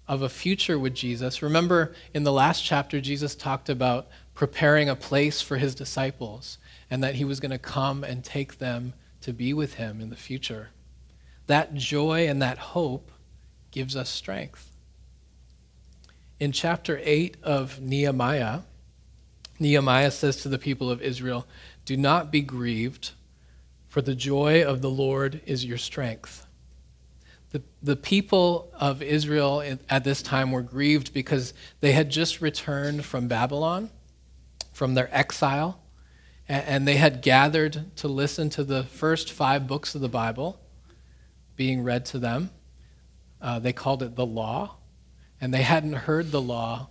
of 0.06 0.22
a 0.22 0.28
future 0.28 0.78
with 0.78 0.94
Jesus. 0.94 1.42
Remember 1.42 1.94
in 2.12 2.24
the 2.24 2.32
last 2.32 2.62
chapter, 2.62 3.00
Jesus 3.00 3.34
talked 3.34 3.68
about 3.68 4.08
preparing 4.34 4.88
a 4.88 4.96
place 4.96 5.40
for 5.40 5.56
his 5.56 5.74
disciples 5.74 6.58
and 6.90 7.02
that 7.02 7.14
he 7.14 7.24
was 7.24 7.40
going 7.40 7.50
to 7.50 7.58
come 7.58 8.04
and 8.04 8.22
take 8.22 8.58
them 8.58 8.92
to 9.22 9.32
be 9.32 9.54
with 9.54 9.74
him 9.74 10.00
in 10.00 10.10
the 10.10 10.16
future. 10.16 10.68
That 11.46 11.74
joy 11.74 12.28
and 12.28 12.42
that 12.42 12.58
hope 12.58 13.10
gives 13.70 13.96
us 13.96 14.10
strength. 14.10 14.70
In 16.38 16.52
chapter 16.52 17.00
8 17.02 17.38
of 17.42 17.80
Nehemiah, 17.80 18.60
Nehemiah 19.58 20.10
says 20.10 20.36
to 20.42 20.48
the 20.48 20.58
people 20.58 20.90
of 20.90 21.00
Israel, 21.00 21.46
Do 21.84 21.96
not 21.96 22.30
be 22.30 22.42
grieved, 22.42 23.12
for 23.94 24.02
the 24.02 24.16
joy 24.16 24.64
of 24.64 24.82
the 24.82 24.90
Lord 24.90 25.40
is 25.46 25.64
your 25.64 25.78
strength. 25.78 26.48
The, 27.52 27.62
the 27.80 27.94
people 27.94 28.72
of 28.74 29.00
Israel 29.00 29.62
at 29.88 30.02
this 30.02 30.20
time 30.20 30.50
were 30.50 30.62
grieved 30.62 31.14
because 31.14 31.54
they 31.78 31.92
had 31.92 32.10
just 32.10 32.40
returned 32.40 33.04
from 33.04 33.28
Babylon, 33.28 33.90
from 34.72 34.94
their 34.94 35.08
exile, 35.16 35.80
and, 36.48 36.88
they 36.88 36.96
had 36.96 37.22
gathered 37.22 37.96
to 37.98 38.08
listen 38.08 38.50
to 38.50 38.64
the 38.64 38.82
first 38.82 39.30
five 39.30 39.68
books 39.68 39.94
of 39.94 40.00
the 40.00 40.08
Bible 40.08 40.58
being 41.54 41.84
read 41.84 42.04
to 42.06 42.18
them. 42.18 42.50
Uh, 43.40 43.60
they 43.60 43.72
called 43.72 44.02
it 44.02 44.16
the 44.16 44.26
law, 44.26 44.74
and 45.40 45.54
they 45.54 45.62
hadn't 45.62 45.92
heard 45.92 46.32
the 46.32 46.42
law 46.42 46.88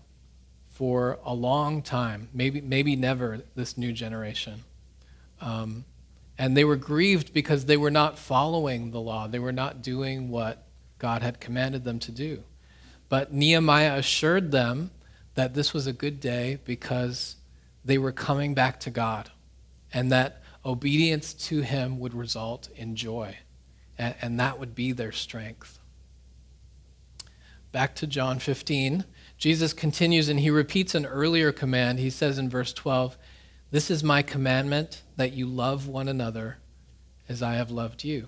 for 0.70 1.20
a 1.26 1.34
long 1.34 1.82
time, 1.82 2.30
maybe, 2.34 2.62
maybe 2.62 2.96
never, 2.96 3.42
this 3.56 3.78
new 3.78 3.92
generation. 3.92 4.64
Um, 5.42 5.84
and 6.38 6.58
they 6.58 6.64
were 6.64 6.76
grieved 6.76 7.34
because 7.34 7.66
they 7.66 7.78
were 7.78 7.92
not 7.92 8.18
following 8.18 8.92
the 8.92 9.00
law, 9.00 9.28
they 9.28 9.40
were 9.40 9.52
not 9.52 9.82
doing 9.82 10.30
what 10.30 10.66
God 11.00 11.22
had 11.22 11.40
commanded 11.40 11.84
them 11.84 12.00
to 12.00 12.12
do. 12.12 12.44
But 13.10 13.34
Nehemiah 13.34 13.98
assured 13.98 14.52
them 14.52 14.92
that 15.36 15.54
this 15.54 15.74
was 15.74 15.88
a 15.88 15.94
good 15.94 16.20
day 16.20 16.60
because 16.66 17.36
they 17.86 17.98
were 17.98 18.12
coming 18.12 18.54
back 18.54 18.80
to 18.82 18.90
God 18.90 19.30
and 19.94 20.12
that 20.12 20.42
obedience 20.66 21.34
to 21.34 21.62
Him 21.62 22.00
would 22.00 22.14
result 22.14 22.70
in 22.76 22.96
joy. 22.96 23.38
And, 23.98 24.16
and 24.22 24.40
that 24.40 24.60
would 24.60 24.74
be 24.74 24.92
their 24.92 25.12
strength 25.12 25.80
back 27.74 27.96
to 27.96 28.08
John 28.08 28.40
15, 28.40 29.04
Jesus 29.38 29.74
continues 29.74 30.30
and 30.30 30.40
he 30.40 30.50
repeats 30.50 30.96
an 30.96 31.06
earlier 31.06 31.52
command. 31.52 32.00
He 32.00 32.12
says 32.12 32.38
in 32.38 32.50
verse 32.50 32.72
12, 32.72 33.18
This 33.74 33.90
is 33.90 34.04
my 34.04 34.22
commandment 34.22 35.02
that 35.16 35.34
you 35.34 35.48
love 35.48 35.88
one 35.88 36.08
another 36.08 36.58
as 37.28 37.42
I 37.42 37.56
have 37.56 37.72
loved 37.72 38.04
you. 38.04 38.28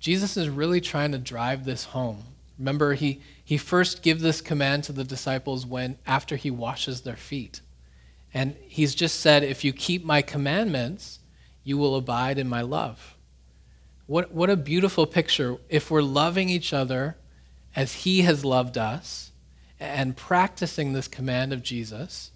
Jesus 0.00 0.36
is 0.36 0.50
really 0.50 0.82
trying 0.82 1.12
to 1.12 1.18
drive 1.18 1.64
this 1.64 1.84
home. 1.84 2.24
Remember, 2.58 2.92
he, 2.92 3.22
he 3.42 3.56
first 3.56 4.02
gives 4.02 4.20
this 4.20 4.42
command 4.42 4.84
to 4.84 4.92
the 4.92 5.02
disciples 5.02 5.64
when 5.64 5.96
after 6.06 6.36
he 6.36 6.50
washes 6.50 7.00
their 7.00 7.16
feet. 7.16 7.62
And 8.34 8.54
he's 8.66 8.94
just 8.94 9.18
said, 9.18 9.44
If 9.44 9.64
you 9.64 9.72
keep 9.72 10.04
my 10.04 10.20
commandments, 10.20 11.20
you 11.64 11.78
will 11.78 11.96
abide 11.96 12.36
in 12.36 12.50
my 12.50 12.60
love. 12.60 13.16
What, 14.04 14.30
what 14.30 14.50
a 14.50 14.56
beautiful 14.56 15.06
picture. 15.06 15.56
If 15.70 15.90
we're 15.90 16.02
loving 16.02 16.50
each 16.50 16.74
other 16.74 17.16
as 17.74 17.94
he 17.94 18.20
has 18.22 18.44
loved 18.44 18.76
us 18.76 19.32
and 19.80 20.18
practicing 20.18 20.92
this 20.92 21.08
command 21.08 21.54
of 21.54 21.62
Jesus, 21.62 22.32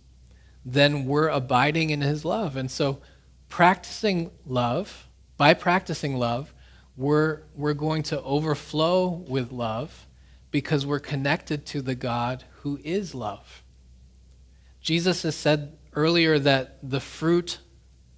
then 0.64 1.06
we're 1.06 1.28
abiding 1.28 1.90
in 1.90 2.00
his 2.00 2.24
love. 2.24 2.56
And 2.56 2.70
so, 2.70 3.00
practicing 3.48 4.30
love, 4.46 5.08
by 5.36 5.54
practicing 5.54 6.16
love, 6.16 6.54
we're, 6.96 7.42
we're 7.54 7.74
going 7.74 8.02
to 8.04 8.22
overflow 8.22 9.08
with 9.08 9.50
love 9.50 10.06
because 10.50 10.86
we're 10.86 11.00
connected 11.00 11.66
to 11.66 11.82
the 11.82 11.94
God 11.94 12.44
who 12.60 12.78
is 12.84 13.14
love. 13.14 13.62
Jesus 14.80 15.22
has 15.22 15.34
said 15.34 15.78
earlier 15.94 16.38
that 16.38 16.78
the 16.82 17.00
fruit, 17.00 17.58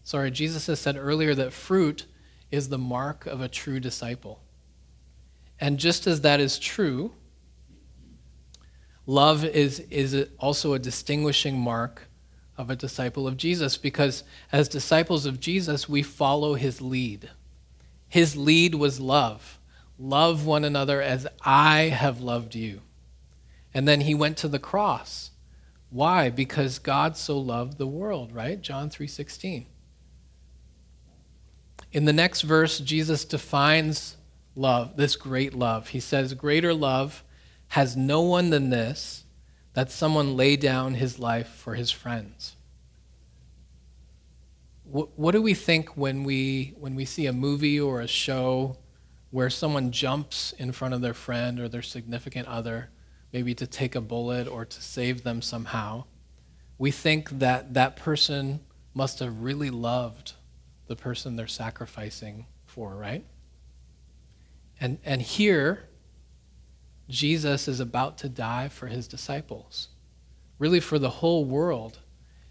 sorry, 0.02 0.30
Jesus 0.30 0.66
has 0.66 0.80
said 0.80 0.96
earlier 0.96 1.34
that 1.34 1.52
fruit 1.52 2.06
is 2.50 2.68
the 2.68 2.78
mark 2.78 3.26
of 3.26 3.40
a 3.40 3.48
true 3.48 3.80
disciple. 3.80 4.42
And 5.60 5.78
just 5.78 6.06
as 6.06 6.22
that 6.22 6.40
is 6.40 6.58
true, 6.58 7.12
love 9.06 9.44
is, 9.44 9.80
is 9.90 10.28
also 10.38 10.74
a 10.74 10.78
distinguishing 10.78 11.58
mark 11.58 12.08
of 12.56 12.70
a 12.70 12.76
disciple 12.76 13.26
of 13.26 13.36
Jesus 13.36 13.76
because 13.76 14.24
as 14.52 14.68
disciples 14.68 15.26
of 15.26 15.40
Jesus, 15.40 15.88
we 15.88 16.02
follow 16.02 16.54
his 16.54 16.80
lead. 16.80 17.30
His 18.08 18.36
lead 18.36 18.74
was 18.74 19.00
love. 19.00 19.58
Love 19.98 20.46
one 20.46 20.64
another 20.64 21.00
as 21.02 21.26
I 21.42 21.82
have 21.82 22.20
loved 22.20 22.54
you. 22.54 22.80
And 23.72 23.88
then 23.88 24.02
he 24.02 24.14
went 24.14 24.36
to 24.38 24.48
the 24.48 24.58
cross. 24.58 25.30
Why? 25.90 26.30
Because 26.30 26.78
God 26.78 27.16
so 27.16 27.38
loved 27.38 27.78
the 27.78 27.86
world, 27.86 28.32
right? 28.32 28.60
John 28.60 28.90
3:16. 28.90 29.66
In 31.92 32.04
the 32.04 32.12
next 32.12 32.42
verse, 32.42 32.80
Jesus 32.80 33.24
defines 33.24 34.16
love, 34.56 34.96
this 34.96 35.16
great 35.16 35.54
love. 35.54 35.88
He 35.88 36.00
says, 36.00 36.34
Greater 36.34 36.74
love 36.74 37.24
has 37.68 37.96
no 37.96 38.20
one 38.20 38.50
than 38.50 38.70
this, 38.70 39.23
that 39.74 39.90
someone 39.90 40.36
lay 40.36 40.56
down 40.56 40.94
his 40.94 41.18
life 41.18 41.48
for 41.48 41.74
his 41.74 41.90
friends. 41.90 42.56
What, 44.84 45.32
do 45.32 45.42
we 45.42 45.54
think 45.54 45.96
when 45.96 46.22
we, 46.22 46.74
when 46.78 46.94
we 46.94 47.04
see 47.04 47.26
a 47.26 47.32
movie 47.32 47.80
or 47.80 48.00
a 48.00 48.06
show 48.06 48.76
where 49.30 49.50
someone 49.50 49.90
jumps 49.90 50.52
in 50.52 50.70
front 50.70 50.94
of 50.94 51.00
their 51.00 51.14
friend 51.14 51.58
or 51.58 51.68
their 51.68 51.82
significant 51.82 52.46
other, 52.46 52.90
maybe 53.32 53.54
to 53.56 53.66
take 53.66 53.96
a 53.96 54.00
bullet 54.00 54.46
or 54.46 54.64
to 54.64 54.82
save 54.82 55.24
them 55.24 55.42
somehow? 55.42 56.04
We 56.78 56.92
think 56.92 57.30
that 57.40 57.74
that 57.74 57.96
person 57.96 58.60
must 58.94 59.18
have 59.18 59.40
really 59.40 59.70
loved 59.70 60.34
the 60.86 60.94
person 60.94 61.34
they're 61.34 61.48
sacrificing 61.48 62.46
for, 62.64 62.94
right? 62.94 63.24
And, 64.80 64.98
and 65.04 65.20
here, 65.20 65.88
Jesus 67.08 67.68
is 67.68 67.80
about 67.80 68.18
to 68.18 68.28
die 68.28 68.68
for 68.68 68.86
his 68.86 69.06
disciples, 69.06 69.88
really 70.58 70.80
for 70.80 70.98
the 70.98 71.10
whole 71.10 71.44
world. 71.44 71.98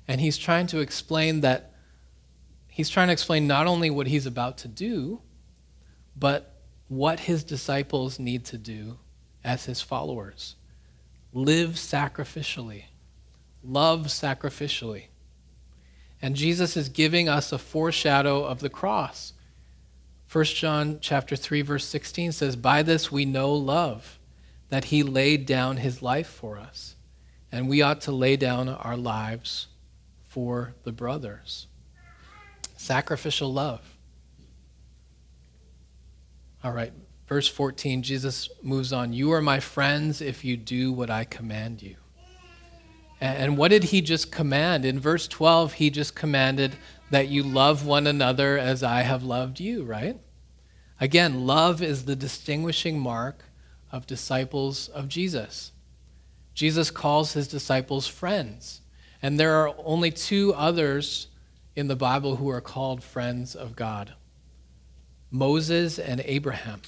And 0.08 0.22
he's 0.22 0.38
trying 0.38 0.68
to 0.68 0.80
explain 0.80 1.42
that, 1.42 1.74
he's 2.68 2.90
trying 2.90 3.08
to 3.08 3.14
explain 3.14 3.48
not 3.48 3.68
only 3.68 3.90
what 3.90 4.08
he's 4.08 4.26
about 4.26 4.58
to 4.60 4.68
do, 4.68 5.22
but 6.16 6.60
what 6.88 7.22
his 7.22 7.44
disciples 7.44 8.20
need 8.20 8.46
to 8.46 8.58
do 8.58 9.00
as 9.44 9.66
his 9.66 9.82
followers. 9.82 10.56
Live 11.34 11.72
sacrificially, 11.72 12.84
love 13.64 14.08
sacrificially. 14.08 15.06
And 16.22 16.36
Jesus 16.36 16.78
is 16.78 16.90
giving 16.90 17.28
us 17.28 17.52
a 17.52 17.58
foreshadow 17.58 18.46
of 18.46 18.60
the 18.60 18.70
cross. 18.70 19.34
1 20.32 20.46
John 20.46 21.00
chapter 21.02 21.36
3 21.36 21.62
verse 21.62 21.86
16 21.86 22.32
says, 22.32 22.56
"By 22.56 22.82
this 22.82 23.12
we 23.12 23.26
know 23.26 23.54
love, 23.54 24.20
that 24.74 24.86
he 24.86 25.04
laid 25.04 25.46
down 25.46 25.78
his 25.78 26.02
life 26.02 26.26
for 26.26 26.58
us, 26.58 26.96
and 27.52 27.70
we 27.70 27.80
ought 27.80 28.02
to 28.02 28.12
lay 28.12 28.36
down 28.36 28.68
our 28.68 28.98
lives 28.98 29.68
for 30.24 30.74
the 30.84 30.92
brothers." 30.92 31.68
Sacrificial 32.76 33.54
love. 33.54 33.82
All 36.64 36.72
right, 36.72 36.92
verse 37.28 37.48
14, 37.48 38.02
Jesus 38.02 38.50
moves 38.64 38.92
on. 38.92 39.14
You 39.14 39.32
are 39.34 39.44
my 39.44 39.60
friends 39.60 40.22
if 40.22 40.44
you 40.44 40.58
do 40.58 40.92
what 40.92 41.12
I 41.12 41.24
command 41.24 41.84
you. 41.84 41.98
And 43.22 43.60
what 43.60 43.68
did 43.68 43.84
he 43.86 44.02
just 44.02 44.32
command? 44.32 44.86
In 44.86 45.00
verse 45.00 45.28
12, 45.28 45.74
he 45.74 45.92
just 45.92 46.16
commanded 46.16 46.78
that 47.12 47.28
you 47.28 47.44
love 47.44 47.86
one 47.86 48.08
another 48.08 48.58
as 48.58 48.82
I 48.82 49.04
have 49.04 49.22
loved 49.22 49.60
you, 49.60 49.84
right? 49.84 50.20
Again, 51.00 51.46
love 51.46 51.84
is 51.84 52.06
the 52.06 52.16
distinguishing 52.16 53.00
mark 53.00 53.46
of 53.94 54.08
disciples 54.08 54.90
of 54.90 55.08
Jesus. 55.08 55.72
Jesus 56.54 56.92
calls 56.92 57.34
his 57.34 57.48
disciples 57.48 58.08
friends. 58.08 58.82
And 59.22 59.40
there 59.40 59.56
are 59.56 59.74
only 59.86 60.12
two 60.12 60.54
others 60.56 61.28
in 61.76 61.88
the 61.88 61.96
Bible 61.96 62.36
who 62.36 62.50
are 62.50 62.60
called 62.60 63.04
friends 63.04 63.56
of 63.56 63.76
God 63.76 64.16
Moses 65.32 65.98
and 65.98 66.22
Abraham. 66.26 66.82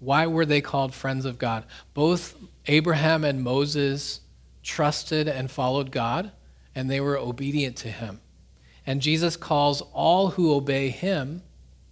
Why 0.00 0.26
were 0.26 0.46
they 0.46 0.60
called 0.60 0.94
friends 0.94 1.24
of 1.24 1.38
God? 1.38 1.64
Both 1.94 2.34
Abraham 2.66 3.24
and 3.24 3.42
Moses 3.42 4.20
trusted 4.62 5.28
and 5.28 5.50
followed 5.50 5.92
God, 5.92 6.32
and 6.74 6.90
they 6.90 7.00
were 7.00 7.16
obedient 7.16 7.76
to 7.78 7.88
him. 7.88 8.20
And 8.84 9.00
Jesus 9.00 9.36
calls 9.36 9.80
all 9.92 10.30
who 10.30 10.54
obey 10.54 10.90
him 10.90 11.42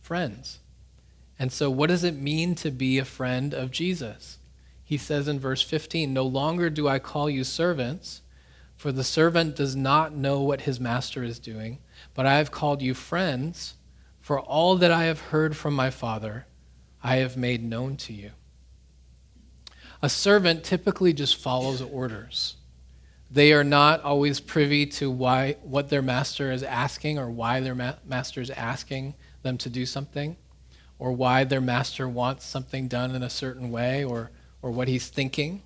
friends. 0.01 0.59
And 1.39 1.53
so, 1.53 1.71
what 1.71 1.89
does 1.89 2.05
it 2.05 2.17
mean 2.17 2.55
to 2.57 2.71
be 2.71 2.99
a 2.99 3.05
friend 3.05 3.53
of 3.53 3.71
Jesus? 3.71 4.39
He 4.85 4.97
says 4.97 5.29
in 5.29 5.39
verse 5.39 5.63
15, 5.63 6.13
No 6.13 6.25
longer 6.25 6.71
do 6.71 6.89
I 6.89 6.99
call 6.99 7.29
you 7.29 7.45
servants, 7.45 8.23
for 8.77 8.93
the 8.93 9.05
servant 9.05 9.57
does 9.57 9.75
not 9.75 10.15
know 10.15 10.41
what 10.41 10.63
his 10.63 10.81
master 10.81 11.23
is 11.23 11.39
doing, 11.39 11.79
but 12.15 12.25
I 12.25 12.37
have 12.39 12.51
called 12.51 12.83
you 12.83 12.95
friends, 12.95 13.75
for 14.21 14.41
all 14.41 14.77
that 14.77 14.91
I 14.91 15.05
have 15.05 15.21
heard 15.21 15.57
from 15.57 15.75
my 15.75 15.91
Father, 15.91 16.47
I 17.03 17.17
have 17.17 17.37
made 17.37 17.63
known 17.63 17.97
to 17.99 18.13
you. 18.13 18.31
A 20.03 20.09
servant 20.09 20.65
typically 20.65 21.13
just 21.13 21.37
follows 21.37 21.83
orders. 21.83 22.57
They 23.31 23.53
are 23.53 23.65
not 23.65 24.03
always 24.03 24.41
privy 24.41 24.87
to 24.87 25.11
why, 25.11 25.57
what 25.63 25.89
their 25.89 26.03
master 26.03 26.53
is 26.53 26.63
asking 26.63 27.19
or 27.19 27.31
why 27.31 27.61
their 27.61 27.75
ma- 27.75 27.95
master 28.07 28.41
is 28.41 28.51
asking 28.51 29.15
them 29.43 29.59
to 29.59 29.69
do 29.69 29.85
something 29.85 30.37
or 30.99 31.13
why 31.13 31.45
their 31.45 31.61
master 31.61 32.09
wants 32.09 32.45
something 32.45 32.89
done 32.89 33.15
in 33.15 33.23
a 33.23 33.31
certain 33.31 33.71
way 33.71 34.05
or, 34.05 34.31
or 34.63 34.71
what 34.71 34.89
he's 34.89 35.09
thinking. 35.09 35.63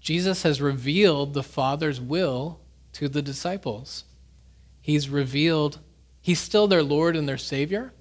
Jesus 0.00 0.42
has 0.42 0.60
revealed 0.60 1.32
the 1.32 1.42
Father's 1.42 2.00
will 2.00 2.60
to 2.92 3.08
the 3.08 3.22
disciples. 3.22 4.04
He's 4.80 5.08
revealed, 5.08 5.78
he's 6.20 6.40
still 6.40 6.68
their 6.68 6.82
Lord 6.82 7.16
and 7.16 7.28
their 7.28 7.38
Savior. 7.38 7.92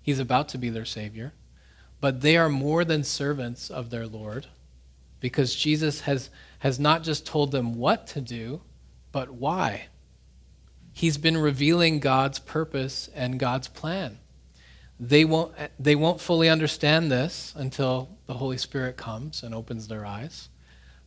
He's 0.00 0.18
about 0.18 0.48
to 0.50 0.58
be 0.58 0.70
their 0.70 0.84
Savior. 0.84 1.34
But 2.00 2.20
they 2.20 2.36
are 2.36 2.48
more 2.48 2.84
than 2.84 3.04
servants 3.04 3.70
of 3.70 3.90
their 3.90 4.06
Lord 4.06 4.46
because 5.20 5.54
Jesus 5.54 6.02
has 6.02 6.30
has 6.60 6.78
not 6.78 7.02
just 7.02 7.26
told 7.26 7.52
them 7.52 7.74
what 7.74 8.06
to 8.08 8.20
do, 8.20 8.62
but 9.12 9.30
why. 9.30 9.86
He's 10.92 11.18
been 11.18 11.36
revealing 11.36 12.00
God's 12.00 12.38
purpose 12.38 13.10
and 13.14 13.38
God's 13.38 13.68
plan. 13.68 14.18
They 14.98 15.24
won't, 15.24 15.52
they 15.78 15.94
won't 15.94 16.20
fully 16.20 16.48
understand 16.48 17.10
this 17.10 17.52
until 17.56 18.16
the 18.26 18.34
Holy 18.34 18.56
Spirit 18.56 18.96
comes 18.96 19.42
and 19.42 19.54
opens 19.54 19.88
their 19.88 20.06
eyes. 20.06 20.48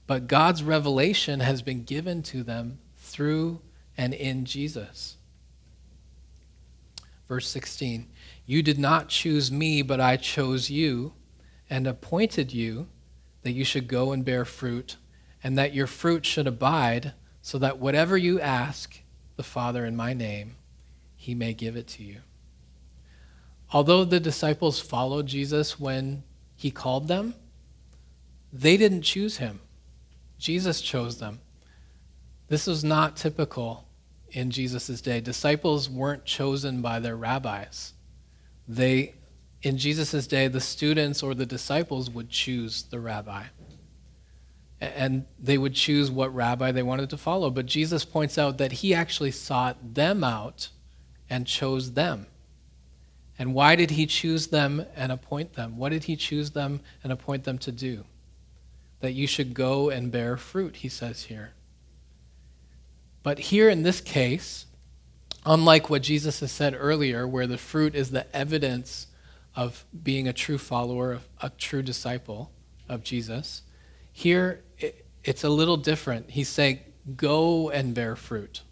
But 0.06 0.28
God's 0.28 0.64
revelation 0.64 1.40
has 1.40 1.62
been 1.62 1.84
given 1.84 2.24
to 2.24 2.44
them 2.44 2.80
through 2.98 3.62
and 3.98 4.14
in 4.14 4.46
Jesus. 4.46 5.18
Verse 7.28 7.48
16 7.48 8.08
You 8.46 8.62
did 8.62 8.80
not 8.80 9.10
choose 9.10 9.52
me, 9.52 9.82
but 9.82 10.00
I 10.00 10.18
chose 10.18 10.70
you 10.70 11.14
and 11.70 11.88
appointed 11.88 12.54
you 12.54 12.88
that 13.44 13.52
you 13.52 13.64
should 13.64 13.88
go 13.88 14.12
and 14.12 14.26
bear 14.26 14.46
fruit 14.46 14.98
and 15.44 15.58
that 15.58 15.74
your 15.74 15.88
fruit 15.88 16.26
should 16.26 16.48
abide, 16.48 17.14
so 17.42 17.58
that 17.58 17.80
whatever 17.80 18.18
you 18.18 18.42
ask 18.42 19.02
the 19.38 19.44
Father 19.44 19.86
in 19.86 19.96
my 19.96 20.14
name, 20.14 20.58
he 21.16 21.34
may 21.34 21.54
give 21.54 21.78
it 21.78 21.88
to 21.88 22.04
you. 22.04 22.18
Although 23.72 24.06
the 24.06 24.20
disciples 24.20 24.80
followed 24.80 25.28
Jesus 25.28 25.80
when 25.80 26.24
he 26.56 26.72
called 26.72 27.08
them, 27.08 27.36
they 28.52 28.78
didn't 28.78 29.04
choose 29.04 29.38
him. 29.38 29.60
Jesus 30.38 30.82
chose 30.82 31.20
them. 31.20 31.40
This 32.48 32.66
was 32.66 32.84
not 32.84 33.16
typical 33.16 33.86
in 34.32 34.50
Jesus' 34.50 35.02
day. 35.02 35.20
Disciples 35.22 35.90
weren't 35.90 36.26
chosen 36.26 36.82
by 36.82 37.00
their 37.00 37.16
rabbis. 37.16 37.94
They, 38.68 39.16
in 39.62 39.78
Jesus' 39.78 40.26
day, 40.26 40.48
the 40.48 40.62
students 40.62 41.22
or 41.22 41.36
the 41.36 41.46
disciples 41.46 42.10
would 42.10 42.30
choose 42.30 42.84
the 42.84 43.00
rabbi 43.00 43.46
and 44.82 45.26
they 45.38 45.58
would 45.58 45.74
choose 45.74 46.10
what 46.10 46.34
rabbi 46.34 46.72
they 46.72 46.84
wanted 46.84 47.10
to 47.10 47.18
follow. 47.18 47.50
But 47.50 47.66
Jesus 47.66 48.06
points 48.06 48.38
out 48.38 48.58
that 48.60 48.72
he 48.72 48.94
actually 48.94 49.32
sought 49.32 49.94
them 49.96 50.24
out 50.24 50.70
and 51.30 51.46
chose 51.46 51.94
them. 51.94 52.28
And 53.40 53.54
why 53.54 53.78
did 53.78 53.92
he 53.92 54.06
choose 54.06 54.48
them 54.48 54.86
and 54.98 55.14
appoint 55.14 55.54
them? 55.54 55.78
What 55.78 55.94
did 55.94 56.04
he 56.04 56.18
choose 56.18 56.52
them 56.52 56.82
and 57.02 57.12
appoint 57.14 57.46
them 57.46 57.58
to 57.60 57.72
do? 57.72 58.04
That 59.00 59.14
you 59.14 59.28
should 59.28 59.54
go 59.54 59.90
and 59.90 60.12
bear 60.12 60.36
fruit, 60.36 60.76
he 60.78 60.90
says 60.90 61.24
here. 61.24 61.54
But 63.24 63.40
here 63.40 63.70
in 63.70 63.84
this 63.84 64.02
case, 64.02 64.66
unlike 65.46 65.90
what 65.90 66.04
Jesus 66.04 66.42
has 66.42 66.52
said 66.52 66.76
earlier, 66.78 67.26
where 67.26 67.48
the 67.48 67.58
fruit 67.58 67.96
is 67.96 68.12
the 68.12 68.34
evidence 68.36 69.08
of 69.56 69.86
being 70.04 70.28
a 70.28 70.34
true 70.34 70.58
follower, 70.58 71.20
a 71.42 71.50
true 71.50 71.82
disciple 71.82 72.52
of 72.90 73.04
Jesus, 73.04 73.62
here, 74.12 74.66
it, 74.78 75.06
it's 75.24 75.46
a 75.46 75.50
little 75.50 75.78
different. 75.78 76.32
He's 76.32 76.50
saying, 76.50 76.80
go 77.16 77.70
and 77.70 77.94
bear 77.94 78.18
fruit. 78.18 78.64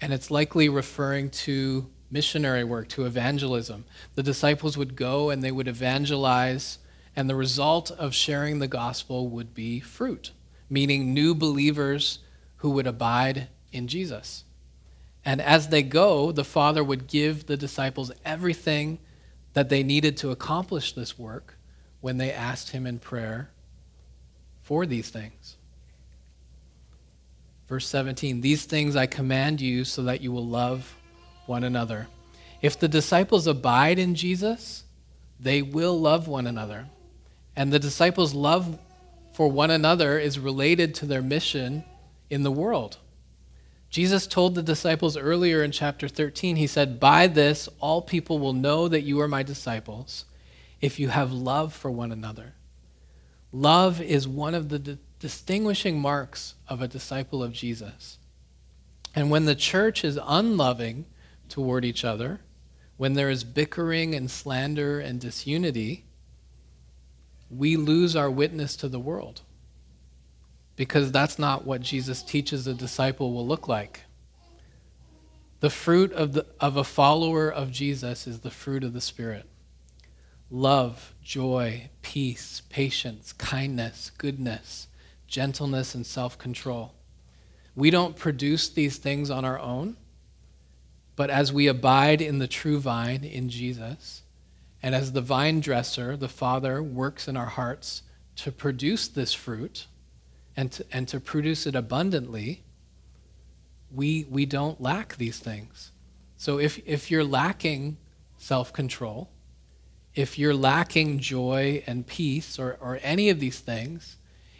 And 0.00 0.12
it's 0.12 0.30
likely 0.30 0.68
referring 0.68 1.30
to 1.30 1.90
missionary 2.10 2.64
work, 2.64 2.88
to 2.90 3.06
evangelism. 3.06 3.84
The 4.14 4.22
disciples 4.22 4.76
would 4.76 4.96
go 4.96 5.30
and 5.30 5.42
they 5.42 5.52
would 5.52 5.68
evangelize, 5.68 6.78
and 7.16 7.28
the 7.28 7.34
result 7.34 7.90
of 7.90 8.14
sharing 8.14 8.58
the 8.58 8.68
gospel 8.68 9.28
would 9.28 9.54
be 9.54 9.80
fruit, 9.80 10.32
meaning 10.68 11.12
new 11.12 11.34
believers 11.34 12.20
who 12.56 12.70
would 12.70 12.86
abide 12.86 13.48
in 13.72 13.88
Jesus. 13.88 14.44
And 15.24 15.40
as 15.40 15.68
they 15.68 15.82
go, 15.82 16.32
the 16.32 16.44
Father 16.44 16.84
would 16.84 17.06
give 17.06 17.46
the 17.46 17.56
disciples 17.56 18.12
everything 18.24 18.98
that 19.54 19.68
they 19.68 19.82
needed 19.82 20.16
to 20.18 20.30
accomplish 20.30 20.92
this 20.92 21.18
work 21.18 21.56
when 22.00 22.18
they 22.18 22.32
asked 22.32 22.70
him 22.70 22.86
in 22.86 22.98
prayer 22.98 23.50
for 24.62 24.84
these 24.84 25.08
things. 25.08 25.56
Verse 27.68 27.86
17 27.86 28.40
These 28.40 28.64
things 28.66 28.96
I 28.96 29.06
command 29.06 29.60
you 29.60 29.84
so 29.84 30.02
that 30.02 30.20
you 30.20 30.32
will 30.32 30.46
love 30.46 30.94
one 31.46 31.64
another. 31.64 32.08
If 32.62 32.78
the 32.78 32.88
disciples 32.88 33.46
abide 33.46 33.98
in 33.98 34.14
Jesus, 34.14 34.84
they 35.38 35.62
will 35.62 36.00
love 36.00 36.28
one 36.28 36.46
another. 36.46 36.86
And 37.56 37.72
the 37.72 37.78
disciples' 37.78 38.34
love 38.34 38.78
for 39.32 39.48
one 39.50 39.70
another 39.70 40.18
is 40.18 40.38
related 40.38 40.94
to 40.96 41.06
their 41.06 41.22
mission 41.22 41.84
in 42.30 42.42
the 42.42 42.50
world. 42.50 42.98
Jesus 43.90 44.26
told 44.26 44.54
the 44.54 44.62
disciples 44.62 45.16
earlier 45.16 45.62
in 45.62 45.70
chapter 45.70 46.08
13, 46.08 46.56
He 46.56 46.66
said, 46.66 46.98
By 46.98 47.26
this 47.26 47.68
all 47.80 48.02
people 48.02 48.38
will 48.38 48.52
know 48.52 48.88
that 48.88 49.02
you 49.02 49.20
are 49.20 49.28
my 49.28 49.42
disciples 49.42 50.24
if 50.80 50.98
you 50.98 51.08
have 51.08 51.32
love 51.32 51.72
for 51.72 51.90
one 51.90 52.10
another. 52.10 52.54
Love 53.52 54.00
is 54.00 54.26
one 54.26 54.54
of 54.54 54.68
the 54.68 54.78
di- 54.80 54.98
distinguishing 55.20 56.00
marks 56.00 56.54
of 56.68 56.82
a 56.82 56.88
disciple 56.88 57.40
of 57.40 57.52
Jesus. 57.52 58.18
And 59.14 59.30
when 59.30 59.44
the 59.44 59.54
church 59.54 60.04
is 60.04 60.18
unloving 60.26 61.04
toward 61.48 61.84
each 61.84 62.04
other, 62.04 62.40
when 62.96 63.14
there 63.14 63.30
is 63.30 63.44
bickering 63.44 64.14
and 64.14 64.30
slander 64.30 65.00
and 65.00 65.20
disunity, 65.20 66.04
we 67.50 67.76
lose 67.76 68.16
our 68.16 68.30
witness 68.30 68.76
to 68.76 68.88
the 68.88 68.98
world. 68.98 69.42
Because 70.76 71.12
that's 71.12 71.38
not 71.38 71.64
what 71.64 71.80
Jesus 71.80 72.22
teaches 72.22 72.66
a 72.66 72.74
disciple 72.74 73.32
will 73.32 73.46
look 73.46 73.68
like. 73.68 74.00
The 75.60 75.70
fruit 75.70 76.12
of, 76.12 76.32
the, 76.32 76.46
of 76.60 76.76
a 76.76 76.84
follower 76.84 77.48
of 77.48 77.70
Jesus 77.70 78.26
is 78.26 78.40
the 78.40 78.50
fruit 78.50 78.84
of 78.84 78.92
the 78.92 79.00
Spirit 79.00 79.46
love, 80.50 81.14
joy, 81.22 81.88
peace, 82.02 82.62
patience, 82.68 83.32
kindness, 83.32 84.10
goodness, 84.18 84.88
gentleness, 85.26 85.94
and 85.94 86.06
self 86.06 86.36
control. 86.38 86.94
We 87.74 87.90
don't 87.90 88.16
produce 88.16 88.68
these 88.68 88.98
things 88.98 89.30
on 89.30 89.44
our 89.44 89.58
own. 89.58 89.96
But 91.16 91.30
as 91.30 91.52
we 91.52 91.66
abide 91.66 92.20
in 92.20 92.38
the 92.38 92.48
true 92.48 92.80
vine, 92.80 93.24
in 93.24 93.48
Jesus, 93.48 94.22
and 94.82 94.94
as 94.94 95.12
the 95.12 95.20
vine 95.20 95.60
dresser, 95.60 96.16
the 96.16 96.28
Father 96.28 96.82
works 96.82 97.28
in 97.28 97.36
our 97.36 97.46
hearts 97.46 98.02
to 98.36 98.52
produce 98.52 99.08
this 99.08 99.32
fruit 99.32 99.86
and 100.56 100.70
to, 100.72 100.84
and 100.92 101.08
to 101.08 101.20
produce 101.20 101.66
it 101.66 101.74
abundantly, 101.74 102.64
we, 103.92 104.26
we 104.28 104.44
don't 104.44 104.80
lack 104.80 105.16
these 105.16 105.38
things. 105.38 105.92
So 106.36 106.58
if, 106.58 106.80
if 106.84 107.10
you're 107.10 107.24
lacking 107.24 107.96
self 108.36 108.72
control, 108.72 109.30
if 110.14 110.38
you're 110.38 110.54
lacking 110.54 111.18
joy 111.20 111.82
and 111.86 112.06
peace 112.06 112.58
or, 112.58 112.76
or 112.80 112.98
any 113.02 113.30
of 113.30 113.40
these 113.40 113.60
things, 113.60 114.16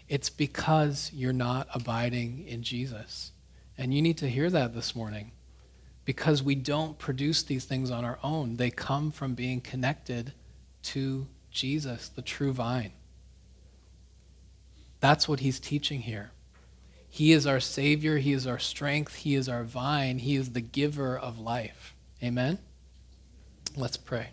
it's 0.09 0.31
because 0.31 1.11
you're 1.13 1.33
not 1.33 1.69
abiding 1.75 2.47
in 2.47 2.63
Jesus. 2.63 3.33
And 3.77 3.93
you 3.93 4.03
need 4.03 4.19
to 4.19 4.29
hear 4.29 4.51
that 4.51 4.75
this 4.75 4.95
morning 4.95 5.33
because 6.05 6.43
we 6.43 6.55
don't 6.55 6.99
produce 6.99 7.43
these 7.43 7.65
things 7.65 7.91
on 7.91 8.05
our 8.05 8.19
own. 8.23 8.57
They 8.57 8.71
come 8.71 9.11
from 9.11 9.35
being 9.35 9.61
connected 9.61 10.33
to 10.83 11.27
Jesus, 11.51 12.09
the 12.09 12.23
true 12.23 12.53
vine. 12.53 12.93
That's 15.01 15.29
what 15.29 15.41
he's 15.41 15.61
teaching 15.61 16.01
here. 16.01 16.31
He 17.09 17.31
is 17.31 17.47
our 17.47 17.61
Savior, 17.61 18.19
He 18.19 18.33
is 18.33 18.45
our 18.45 18.59
strength, 18.59 19.15
He 19.15 19.37
is 19.37 19.49
our 19.49 19.63
vine, 19.63 20.19
He 20.19 20.35
is 20.35 20.51
the 20.51 20.61
giver 20.61 21.17
of 21.17 21.39
life. 21.39 21.95
Amen? 22.21 22.59
Let's 23.77 23.97
pray. 23.97 24.31